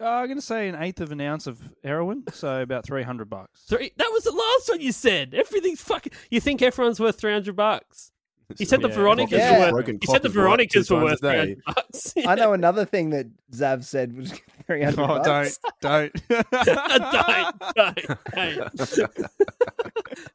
Uh, 0.00 0.04
I'm 0.04 0.26
going 0.26 0.38
to 0.38 0.42
say 0.42 0.68
an 0.68 0.74
eighth 0.74 1.00
of 1.00 1.12
an 1.12 1.20
ounce 1.20 1.46
of 1.46 1.60
heroin, 1.84 2.24
so 2.32 2.62
about 2.62 2.84
three 2.84 3.02
hundred 3.04 3.30
bucks. 3.30 3.62
three. 3.68 3.92
That 3.96 4.10
was 4.12 4.24
the 4.24 4.32
last 4.32 4.68
one 4.68 4.80
you 4.80 4.90
said. 4.92 5.34
Everything's 5.34 5.80
fucking. 5.80 6.12
You 6.30 6.40
think 6.40 6.62
everyone's 6.62 6.98
worth 6.98 7.18
three 7.18 7.32
hundred 7.32 7.54
bucks? 7.56 8.10
He 8.58 8.64
said 8.64 8.82
the 8.82 8.88
Yeah. 8.88 8.94
Veronicas 8.94 9.38
Yeah. 9.38 9.70
were 9.70 9.72
worth. 9.78 9.86
He 9.86 10.06
said 10.06 10.22
the 10.22 10.28
clock 10.28 10.30
is 10.30 10.36
right 10.36 10.42
Veronicas 10.42 10.90
were 10.90 11.02
worth 11.02 11.20
three 11.20 11.56
bucks. 11.66 12.14
I 12.26 12.34
know 12.34 12.52
another 12.60 12.84
thing 12.84 13.10
that 13.10 13.26
Zav 13.52 13.84
said 13.84 14.16
was 14.16 14.32
three 14.66 14.82
hundred. 14.82 15.00
Oh, 15.00 15.22
don't, 15.24 15.58
don't, 15.80 16.12
don't, 16.28 17.74
don't, 17.74 18.78
don't. 18.86 19.30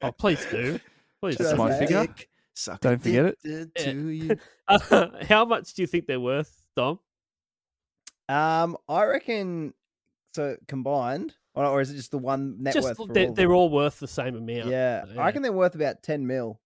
oh, 0.01 0.11
please 0.13 0.45
do. 0.49 0.79
Please. 1.21 1.37
That's 1.37 1.51
do. 1.51 1.57
my 1.57 1.77
figure. 1.77 2.07
Suck 2.55 2.79
Don't 2.81 3.01
forget 3.01 3.25
it. 3.25 3.37
addicted 3.45 3.71
Yeah. 3.77 3.91
to 3.93 4.07
you. 4.09 4.37
Uh, 4.67 5.07
how 5.27 5.45
much 5.45 5.73
do 5.75 5.81
you 5.81 5.87
think 5.87 6.07
they're 6.07 6.19
worth, 6.19 6.61
Dom? 6.75 6.99
Um, 8.27 8.77
I 8.87 9.05
reckon. 9.05 9.73
So 10.35 10.57
combined, 10.67 11.33
or, 11.55 11.65
or 11.65 11.81
is 11.81 11.89
it 11.89 11.95
just 11.95 12.11
the 12.11 12.19
one 12.19 12.61
net 12.61 12.73
Just 12.75 12.87
worth? 12.89 12.97
For 12.97 13.07
they're, 13.07 13.27
all 13.29 13.33
they're 13.33 13.53
all 13.53 13.69
worth 13.69 13.99
the 13.99 14.07
same 14.07 14.35
amount. 14.35 14.67
Yeah, 14.69 15.05
Yeah. 15.11 15.21
I 15.21 15.25
reckon 15.25 15.41
they're 15.41 15.51
worth 15.51 15.73
about 15.75 16.03
ten 16.03 16.27
mil. 16.27 16.59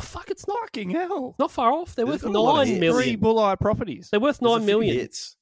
Oh, 0.00 0.02
fuck, 0.02 0.30
it's 0.30 0.46
not 0.48 0.58
Fucking 0.60 0.90
hell! 0.90 1.34
not 1.38 1.50
far 1.50 1.72
off. 1.72 1.94
They're 1.94 2.04
They've 2.06 2.14
worth 2.14 2.22
got 2.22 2.34
a 2.34 2.40
lot 2.40 2.50
of 2.52 2.56
nine 2.58 2.66
hits. 2.68 2.80
million. 2.80 3.02
Three 3.04 3.16
bull-eye 3.16 3.56
properties. 3.56 4.08
They're 4.10 4.20
worth 4.20 4.38
There's 4.40 4.52
a 4.52 4.58
nine 4.58 4.66
few 4.66 4.78
million. 4.78 4.96
hits. 4.96 5.36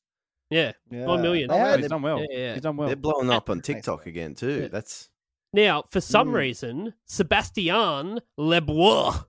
Yeah, 0.51 0.73
Yeah. 0.91 1.05
nine 1.07 1.23
million. 1.23 1.49
They 1.49 1.55
Oh, 1.55 1.59
had 1.59 1.81
he's 1.81 1.89
done 1.89 2.03
well. 2.03 2.21
Yeah, 2.21 2.27
yeah. 2.39 2.53
He's 2.55 2.63
done 2.63 2.77
well. 2.77 2.87
They're 2.89 2.97
blowing 2.97 3.31
up 3.31 3.51
on 3.51 3.61
TikTok 3.61 4.07
again 4.07 4.35
too. 4.35 4.63
Yeah. 4.63 4.69
That's 4.69 5.11
Now, 5.53 5.85
for 5.91 6.01
some 6.01 6.29
Mm. 6.29 6.35
reason, 6.35 6.95
Sebastian 7.07 8.21
Lebois, 8.39 9.25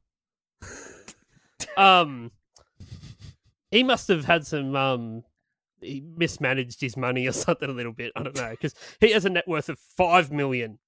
um, 1.77 2.31
he 3.71 3.83
must 3.83 4.07
have 4.07 4.25
had 4.25 4.45
some 4.45 4.75
um, 4.75 5.23
he 5.81 6.03
mismanaged 6.17 6.81
his 6.81 6.97
money 6.97 7.27
or 7.27 7.31
something 7.33 7.69
a 7.69 7.73
little 7.73 7.93
bit. 7.93 8.11
I 8.15 8.23
don't 8.23 8.35
know 8.35 8.49
because 8.51 8.73
he 8.99 9.11
has 9.11 9.25
a 9.25 9.29
net 9.29 9.47
worth 9.47 9.69
of 9.69 9.77
five 9.97 10.31
million. 10.31 10.79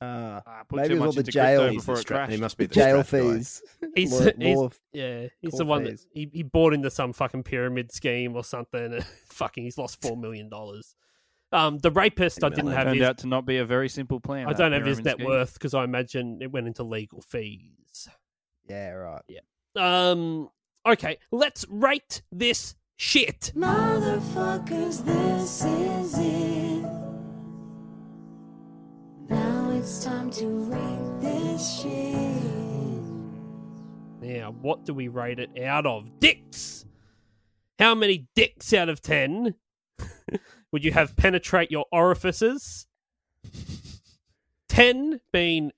Uh, 0.00 0.40
Ah, 0.46 0.62
Maybe 0.72 0.88
too 0.88 0.94
it 0.94 0.98
was 1.00 1.06
all 1.16 1.22
the 1.22 1.30
jail- 1.30 1.58
crypto 1.60 1.72
he's 1.72 1.80
before 1.82 2.00
it 2.00 2.06
crashed. 2.06 2.32
he 2.32 2.38
must 2.38 2.56
be 2.56 2.66
the 2.66 2.74
jail 2.74 2.96
guy. 2.98 3.02
fees. 3.02 3.62
He's, 3.94 4.12
Law- 4.12 4.30
he's 4.38 4.56
law- 4.56 4.70
yeah, 4.92 5.26
he's 5.42 5.52
the 5.52 5.64
one 5.66 5.84
that 5.84 6.00
he, 6.12 6.30
he 6.32 6.42
bought 6.42 6.72
into 6.72 6.90
some 6.90 7.12
fucking 7.12 7.42
pyramid 7.42 7.92
scheme 7.92 8.34
or 8.34 8.42
something. 8.44 8.94
And 8.94 9.04
fucking, 9.26 9.62
he's 9.64 9.76
lost 9.76 10.00
four 10.00 10.16
million 10.16 10.48
dollars. 10.48 10.94
Um, 11.52 11.78
the 11.78 11.90
rapist, 11.90 12.42
I 12.44 12.48
didn't 12.48 12.68
have 12.72 12.84
Turned 12.86 12.98
his. 13.00 13.06
out 13.08 13.18
to 13.18 13.26
not 13.26 13.44
be 13.44 13.58
a 13.58 13.64
very 13.64 13.88
simple 13.88 14.20
plan. 14.20 14.46
I 14.46 14.52
don't 14.52 14.72
have 14.72 14.86
his 14.86 15.00
net 15.02 15.14
scheme. 15.16 15.26
worth 15.26 15.52
because 15.54 15.74
I 15.74 15.84
imagine 15.84 16.38
it 16.40 16.50
went 16.52 16.66
into 16.68 16.82
legal 16.84 17.20
fees. 17.22 18.08
yeah, 18.68 18.90
right. 18.90 19.22
Yeah. 19.28 19.40
Um. 19.76 20.48
Okay, 20.88 21.18
let's 21.30 21.66
rate 21.68 22.22
this 22.32 22.74
shit. 22.96 23.52
Motherfuckers, 23.54 25.04
this 25.04 25.64
is 25.64 26.14
it. 26.18 26.79
It's 29.80 30.04
time 30.04 30.30
to 30.30 30.46
rate 30.70 31.20
this 31.22 31.80
shit. 31.80 33.02
Now, 34.20 34.52
what 34.60 34.84
do 34.84 34.92
we 34.92 35.08
rate 35.08 35.38
it 35.38 35.58
out 35.62 35.86
of? 35.86 36.20
Dicks. 36.20 36.84
How 37.78 37.94
many 37.94 38.28
dicks 38.34 38.74
out 38.74 38.90
of 38.90 39.00
ten 39.00 39.54
would 40.72 40.84
you 40.84 40.92
have 40.92 41.16
penetrate 41.16 41.70
your 41.70 41.86
orifices? 41.90 42.86
Ten 44.68 45.20
being 45.32 45.72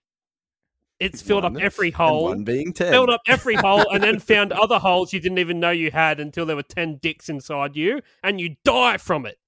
it's 0.99 1.23
filled 1.27 1.45
One, 1.45 1.57
up 1.57 1.63
every 1.63 1.89
and 1.89 1.97
hole. 1.97 2.25
one 2.25 2.43
being 2.45 2.73
ten. 2.73 2.91
filled 2.93 3.11
up 3.11 3.21
every 3.29 3.55
hole 3.67 3.89
and 3.93 4.03
then 4.03 4.19
found 4.19 4.53
other 4.53 4.81
holes 4.81 5.13
you 5.13 5.21
didn't 5.21 5.39
even 5.39 5.61
know 5.61 5.71
you 5.71 5.93
had 5.93 6.19
until 6.21 6.45
there 6.45 6.57
were 6.57 6.63
10 6.63 6.99
dicks 7.01 7.29
inside 7.29 7.77
you 7.77 8.01
and 8.23 8.41
you 8.41 8.57
die 8.65 8.97
from 8.99 9.27
it. 9.27 9.39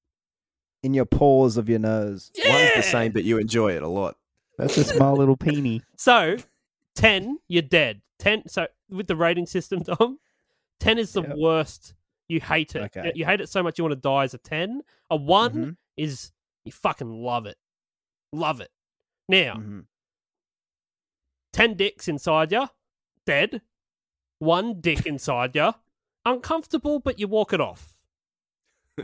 in 0.85 0.95
your 0.95 1.05
pores 1.07 1.57
of 1.57 1.69
your 1.69 1.79
nose. 1.81 2.31
One's 2.47 2.75
the 2.77 2.83
same, 2.83 3.11
but 3.13 3.25
you 3.25 3.39
enjoy 3.39 3.73
it 3.73 3.83
a 3.83 3.89
lot. 3.89 4.17
That's 4.59 4.77
a 4.79 4.85
small 4.85 5.17
little 5.17 5.37
peenie. 5.37 5.83
So, 5.97 6.37
10, 6.97 7.39
you're 7.49 7.63
dead. 7.63 8.03
10, 8.21 8.49
so 8.49 8.67
with 8.89 9.07
the 9.07 9.17
rating 9.17 9.47
system, 9.47 9.81
Dom, 9.83 10.19
10 10.81 10.99
is 10.99 11.13
the 11.13 11.23
Yep. 11.23 11.37
worst. 11.37 11.95
You 12.29 12.41
hate 12.41 12.75
it. 12.75 12.83
Okay. 12.97 13.13
You 13.15 13.25
hate 13.25 13.41
it 13.41 13.49
so 13.49 13.63
much 13.63 13.79
you 13.79 13.85
want 13.85 13.93
to 13.93 14.01
die 14.01 14.25
as 14.25 14.33
a 14.35 14.39
10. 14.39 14.83
A 15.11 15.17
one 15.17 15.53
Mhm. 15.55 15.77
is 15.97 16.33
you 16.65 16.73
fucking 16.73 17.11
love 17.23 17.47
it. 17.47 17.59
Love 18.33 18.61
it. 18.61 18.71
Now, 19.29 19.55
Mhm. 19.57 19.87
10 21.53 21.75
dicks 21.75 22.09
inside 22.09 22.51
you, 22.53 22.69
dead. 23.27 23.61
One 24.39 24.81
dick 24.81 25.07
inside 25.07 25.55
you, 25.55 25.73
uncomfortable, 26.25 26.99
but 27.01 27.19
you 27.19 27.29
walk 27.29 27.53
it 27.53 27.61
off. 27.61 27.97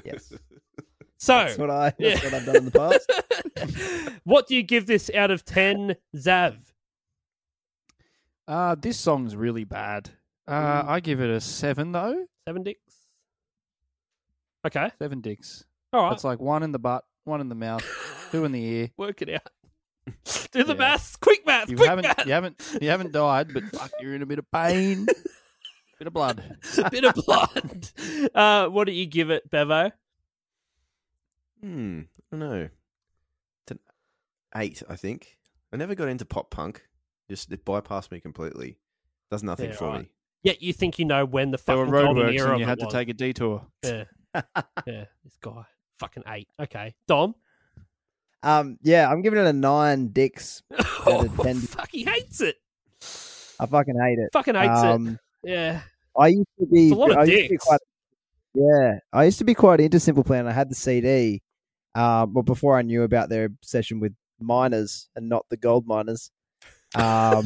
Yes. 0.05 0.33
So, 1.23 1.35
That's 1.35 1.59
what 1.59 1.71
I. 1.71 1.93
That's 1.99 2.01
Yeah. 2.01 2.25
what 2.25 2.35
I've 2.35 2.47
done 2.47 2.57
in 2.57 2.65
the 2.65 2.71
past. 4.09 4.21
what 4.25 4.47
do 4.49 4.55
you 4.57 4.63
give 4.63 4.87
this 4.87 5.11
out 5.15 5.31
of 5.31 5.45
10, 5.45 5.97
Zav? 6.17 6.57
Uh, 8.49 8.75
this 8.75 8.99
song's 8.99 9.37
really 9.37 9.65
bad. 9.65 10.11
Uh, 10.49 10.83
I 10.87 10.99
give 11.01 11.21
it 11.21 11.31
a 11.31 11.41
seven 11.41 11.93
though. 11.93 12.25
Seven 12.49 12.63
dicks? 12.65 12.95
Okay. 14.67 14.91
Seven 14.99 15.21
dicks. 15.21 15.65
All 15.93 16.03
right. 16.05 16.11
That's 16.11 16.25
like 16.25 16.41
one 16.41 16.63
in 16.63 16.73
the 16.73 16.79
butt, 16.81 17.05
one 17.25 17.41
in 17.41 17.49
the 17.49 17.55
mouth, 17.55 17.85
two 18.33 18.45
in 18.45 18.53
the 18.53 18.65
ear. 18.65 18.91
Work 18.97 19.23
it 19.23 19.29
out. 19.29 19.49
Do 20.53 20.65
the 20.65 20.73
Yeah. 20.73 20.79
maths. 20.79 21.17
Quick 21.17 21.47
math. 21.47 21.69
You 21.69 21.77
quick 21.77 21.89
haven't, 21.89 22.03
maths. 22.05 22.27
you 22.27 22.33
haven't, 22.33 22.79
you 22.81 22.89
haven't 22.91 23.13
died, 23.13 23.53
but 23.55 23.65
fuck, 23.67 23.93
you're 24.01 24.15
in 24.15 24.23
a 24.23 24.27
bit 24.27 24.39
of 24.41 24.51
pain, 24.51 25.05
bit 25.99 26.07
of 26.09 26.13
blood. 26.13 26.43
a 26.79 26.91
bit 26.91 27.05
of 27.05 27.15
blood. 27.15 27.89
Uh, 28.35 28.67
what 28.69 28.87
do 28.87 28.93
you 28.93 29.07
give 29.07 29.31
it, 29.31 29.49
Bevo? 29.51 29.93
Hmm. 31.61 32.01
I 32.33 32.37
don't 32.37 32.41
know. 32.41 32.69
It's 33.65 33.71
an 33.73 33.79
eight, 34.57 34.83
I 34.89 34.97
think. 34.97 35.37
I 35.73 35.77
never 35.77 35.95
got 35.95 36.09
into 36.09 36.25
pop 36.25 36.51
punk. 36.51 36.83
Just 37.29 37.53
it 37.53 37.65
bypassed 37.65 38.11
me 38.11 38.21
completely. 38.21 38.79
Does 39.31 39.43
nothing 39.43 39.71
Yeah, 39.71 39.77
for 39.77 39.89
right. 39.89 40.01
me. 40.03 40.11
Yet 40.43 40.63
you 40.63 40.73
think 40.73 40.99
you 40.99 41.05
know 41.05 41.25
when 41.25 41.51
the 41.51 41.59
There 41.65 41.77
were 41.77 41.87
fucking 41.87 41.93
golden 42.05 42.23
roadworks, 42.25 42.39
era 42.39 42.51
and 42.53 42.61
you 42.61 42.67
had 42.67 42.79
to 42.81 42.87
was. 42.87 42.95
take 42.95 43.09
a 43.09 43.15
detour. 43.15 43.67
Yeah. 43.85 44.05
yeah. 44.87 45.05
This 45.25 45.37
guy. 45.41 45.65
Fucking 45.99 46.23
eight. 46.29 46.49
Okay. 46.59 46.95
Dom? 47.07 47.35
Um, 48.43 48.79
yeah, 48.83 49.11
I'm 49.11 49.21
giving 49.21 49.39
it 49.39 49.47
a 49.47 49.53
nine 49.53 50.09
dicks 50.09 50.63
out 50.79 50.87
Oh, 51.07 51.25
of 51.27 51.37
ten. 51.39 51.57
fuck, 51.61 51.91
he 51.93 52.05
hates 52.05 52.41
it. 52.41 52.57
I 53.61 53.67
fucking 53.67 53.99
hate 54.01 54.19
it. 54.19 54.31
Fucking 54.33 54.55
hates 54.55 54.81
um, 54.81 55.19
it. 55.45 55.51
Yeah. 55.51 55.81
I 56.19 56.29
used 56.29 56.49
to 56.59 56.67
be. 56.67 56.87
It's 56.87 56.93
a 56.93 56.99
lot 56.99 57.11
of 57.11 57.17
I 57.19 57.25
used 57.25 57.33
to 57.37 57.43
be 57.43 57.49
dicks. 57.49 57.65
quite, 57.67 57.81
yeah, 58.55 58.99
I 59.13 59.25
used 59.25 59.39
to 59.39 59.45
be 59.45 59.55
quite 59.55 59.81
into 59.81 60.01
Simple 60.01 60.25
Plan. 60.25 60.47
I 60.47 60.53
had 60.53 60.71
the 60.71 60.75
CD, 60.75 61.43
uh, 61.95 62.27
but 62.27 62.43
before 62.43 62.77
I 62.79 62.83
knew 62.83 63.03
about 63.03 63.29
their 63.29 63.45
obsession 63.47 64.01
with 64.01 64.15
miners 64.39 65.09
and 65.17 65.29
not 65.29 65.47
the 65.51 65.57
gold 65.57 65.87
miners. 65.87 66.31
Um, 66.95 67.45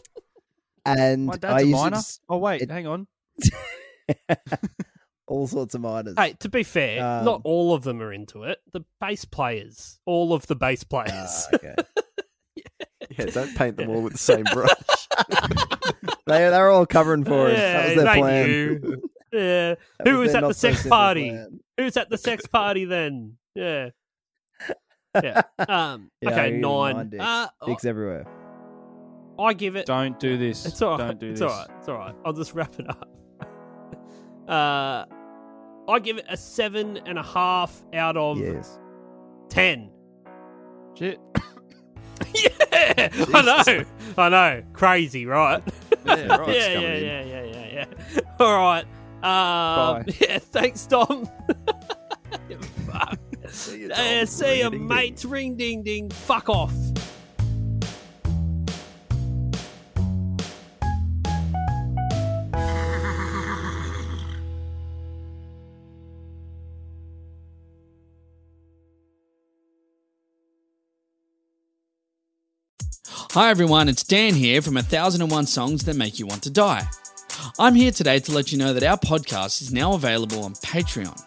and 0.84 1.26
My 1.26 1.34
I 1.34 1.36
dad's 1.36 1.62
a 1.62 1.66
used 1.66 1.76
to 1.78 1.82
miner. 1.84 1.96
s- 1.96 2.20
Oh 2.28 2.38
wait, 2.38 2.62
it- 2.62 2.70
hang 2.70 2.86
on. 2.86 3.06
all 5.26 5.46
sorts 5.46 5.74
of 5.74 5.80
miners. 5.80 6.14
Hey, 6.16 6.34
to 6.40 6.48
be 6.48 6.62
fair, 6.62 7.04
Um, 7.04 7.24
not 7.24 7.40
all 7.44 7.74
of 7.74 7.82
them 7.82 8.00
are 8.00 8.12
into 8.12 8.44
it. 8.44 8.58
The 8.72 8.84
bass 9.00 9.24
players, 9.24 9.98
all 10.06 10.32
of 10.32 10.46
the 10.46 10.54
bass 10.56 10.84
players. 10.84 11.10
Ah, 11.12 11.48
okay. 11.54 11.74
Yeah, 13.18 13.26
don't 13.26 13.56
paint 13.56 13.76
them 13.76 13.88
all 13.88 14.02
with 14.02 14.14
the 14.14 14.18
same 14.18 14.42
brush. 14.52 14.68
they 16.26 16.38
they're 16.50 16.70
all 16.70 16.86
covering 16.86 17.24
for 17.24 17.46
us. 17.46 17.56
that 17.56 17.86
was 17.86 17.96
their 18.04 18.14
plan. 18.16 18.48
you. 18.50 19.02
Yeah. 19.32 19.74
Who 20.02 20.18
was 20.18 20.28
was 20.28 20.34
at 20.34 20.40
the 20.42 20.54
sex 20.54 20.86
party? 20.86 21.30
plan. 21.30 21.60
Who's 21.78 21.96
at 21.96 22.10
the 22.10 22.18
sex 22.18 22.46
party 22.46 22.84
then? 22.84 23.36
Yeah. 23.56 23.88
Yeah. 25.22 25.42
Um, 25.68 26.10
Yeah, 26.20 26.30
okay, 26.30 26.50
nine. 26.52 26.96
nine 26.96 27.08
dicks. 27.08 27.24
Uh, 27.24 27.46
Dicks 27.66 27.84
everywhere. 27.86 28.26
I 29.38 29.52
give 29.54 29.76
it. 29.76 29.86
Don't 29.86 30.18
do 30.20 30.36
this. 30.36 30.66
It's 30.66 30.80
all 30.82 30.98
right. 30.98 31.08
Don't 31.08 31.18
do 31.20 31.30
it's 31.30 31.40
this. 31.40 31.50
all 31.50 31.58
right. 31.58 31.68
It's 31.78 31.88
all 31.88 31.96
right. 31.98 32.14
I'll 32.24 32.32
just 32.34 32.54
wrap 32.54 32.78
it 32.78 32.88
up. 32.88 33.08
Uh, 34.48 35.04
I 35.88 35.98
give 36.00 36.18
it 36.18 36.24
a 36.28 36.36
seven 36.36 36.98
and 37.04 37.18
a 37.18 37.22
half 37.22 37.82
out 37.94 38.16
of 38.16 38.38
Yes. 38.38 38.78
ten. 39.48 39.90
Shit. 40.96 41.18
yeah, 42.34 43.08
I 43.34 43.42
know. 43.66 43.84
I 44.16 44.28
know. 44.28 44.62
Crazy, 44.72 45.26
right? 45.26 45.60
Yeah, 46.04 46.26
right. 46.36 46.48
yeah, 46.54 46.68
yeah, 46.78 46.96
yeah, 46.96 47.24
yeah, 47.24 47.44
yeah, 47.44 47.84
yeah. 48.14 48.20
All 48.38 48.56
right. 48.56 48.84
Um, 49.24 50.04
Bye. 50.04 50.14
yeah, 50.20 50.38
thanks, 50.38 50.86
Tom. 50.86 51.28
Fuck. 53.88 53.96
See 53.96 54.02
you, 54.14 54.16
Uh, 54.16 54.18
Tom. 54.20 54.26
see 54.26 54.58
you, 54.58 54.70
Ring-a-ding-ding. 54.70 54.88
mates. 54.88 55.24
Ring 55.24 55.56
ding 55.56 55.82
ding. 55.82 56.10
Fuck 56.10 56.48
off. 56.48 56.72
Hi 73.32 73.50
everyone, 73.50 73.88
it's 73.88 74.02
Dan 74.02 74.34
here 74.34 74.62
from 74.62 74.74
1001 74.76 75.46
Songs 75.46 75.84
That 75.84 75.96
Make 75.96 76.18
You 76.18 76.26
Want 76.26 76.42
to 76.44 76.50
Die. 76.50 76.86
I'm 77.58 77.74
here 77.74 77.90
today 77.90 78.18
to 78.20 78.32
let 78.32 78.50
you 78.50 78.58
know 78.58 78.72
that 78.72 78.82
our 78.82 78.96
podcast 78.96 79.60
is 79.62 79.72
now 79.72 79.92
available 79.94 80.42
on 80.42 80.54
Patreon. 80.54 81.20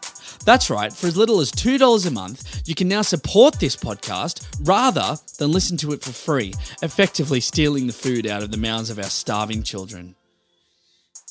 That's 0.50 0.72
right, 0.72 0.92
for 0.92 1.06
as 1.06 1.16
little 1.16 1.42
as 1.42 1.52
$2 1.52 2.08
a 2.08 2.10
month, 2.10 2.68
you 2.68 2.74
can 2.74 2.88
now 2.88 3.04
support 3.04 3.60
this 3.60 3.76
podcast 3.76 4.48
rather 4.62 5.16
than 5.38 5.52
listen 5.52 5.78
to 5.78 5.92
it 5.92 6.02
for 6.02 6.12
free, 6.12 6.56
effectively 6.82 7.40
stealing 7.40 7.86
the 7.86 7.94
food 7.94 8.26
out 8.26 8.42
of 8.42 8.50
the 8.50 8.58
mouths 8.58 8.90
of 8.90 8.98
our 8.98 9.12
starving 9.12 9.62
children. 9.62 10.16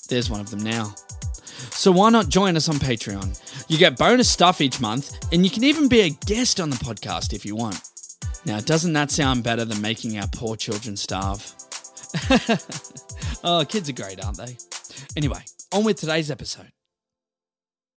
There's 0.08 0.30
one 0.30 0.38
of 0.38 0.50
them 0.50 0.60
now. 0.60 0.94
So 1.72 1.90
why 1.90 2.10
not 2.10 2.28
join 2.28 2.56
us 2.56 2.68
on 2.68 2.76
Patreon? 2.76 3.36
You 3.66 3.76
get 3.76 3.98
bonus 3.98 4.30
stuff 4.30 4.60
each 4.60 4.80
month, 4.80 5.12
and 5.32 5.44
you 5.44 5.50
can 5.50 5.64
even 5.64 5.88
be 5.88 6.02
a 6.02 6.10
guest 6.10 6.60
on 6.60 6.70
the 6.70 6.76
podcast 6.76 7.32
if 7.32 7.44
you 7.44 7.56
want. 7.56 7.80
Now, 8.44 8.60
doesn't 8.60 8.92
that 8.92 9.10
sound 9.10 9.42
better 9.42 9.64
than 9.64 9.82
making 9.82 10.16
our 10.16 10.28
poor 10.28 10.54
children 10.54 10.96
starve? 10.96 11.44
oh, 13.42 13.64
kids 13.68 13.88
are 13.88 13.94
great, 13.94 14.24
aren't 14.24 14.36
they? 14.36 14.56
Anyway, 15.16 15.42
on 15.72 15.82
with 15.82 15.98
today's 15.98 16.30
episode. 16.30 16.70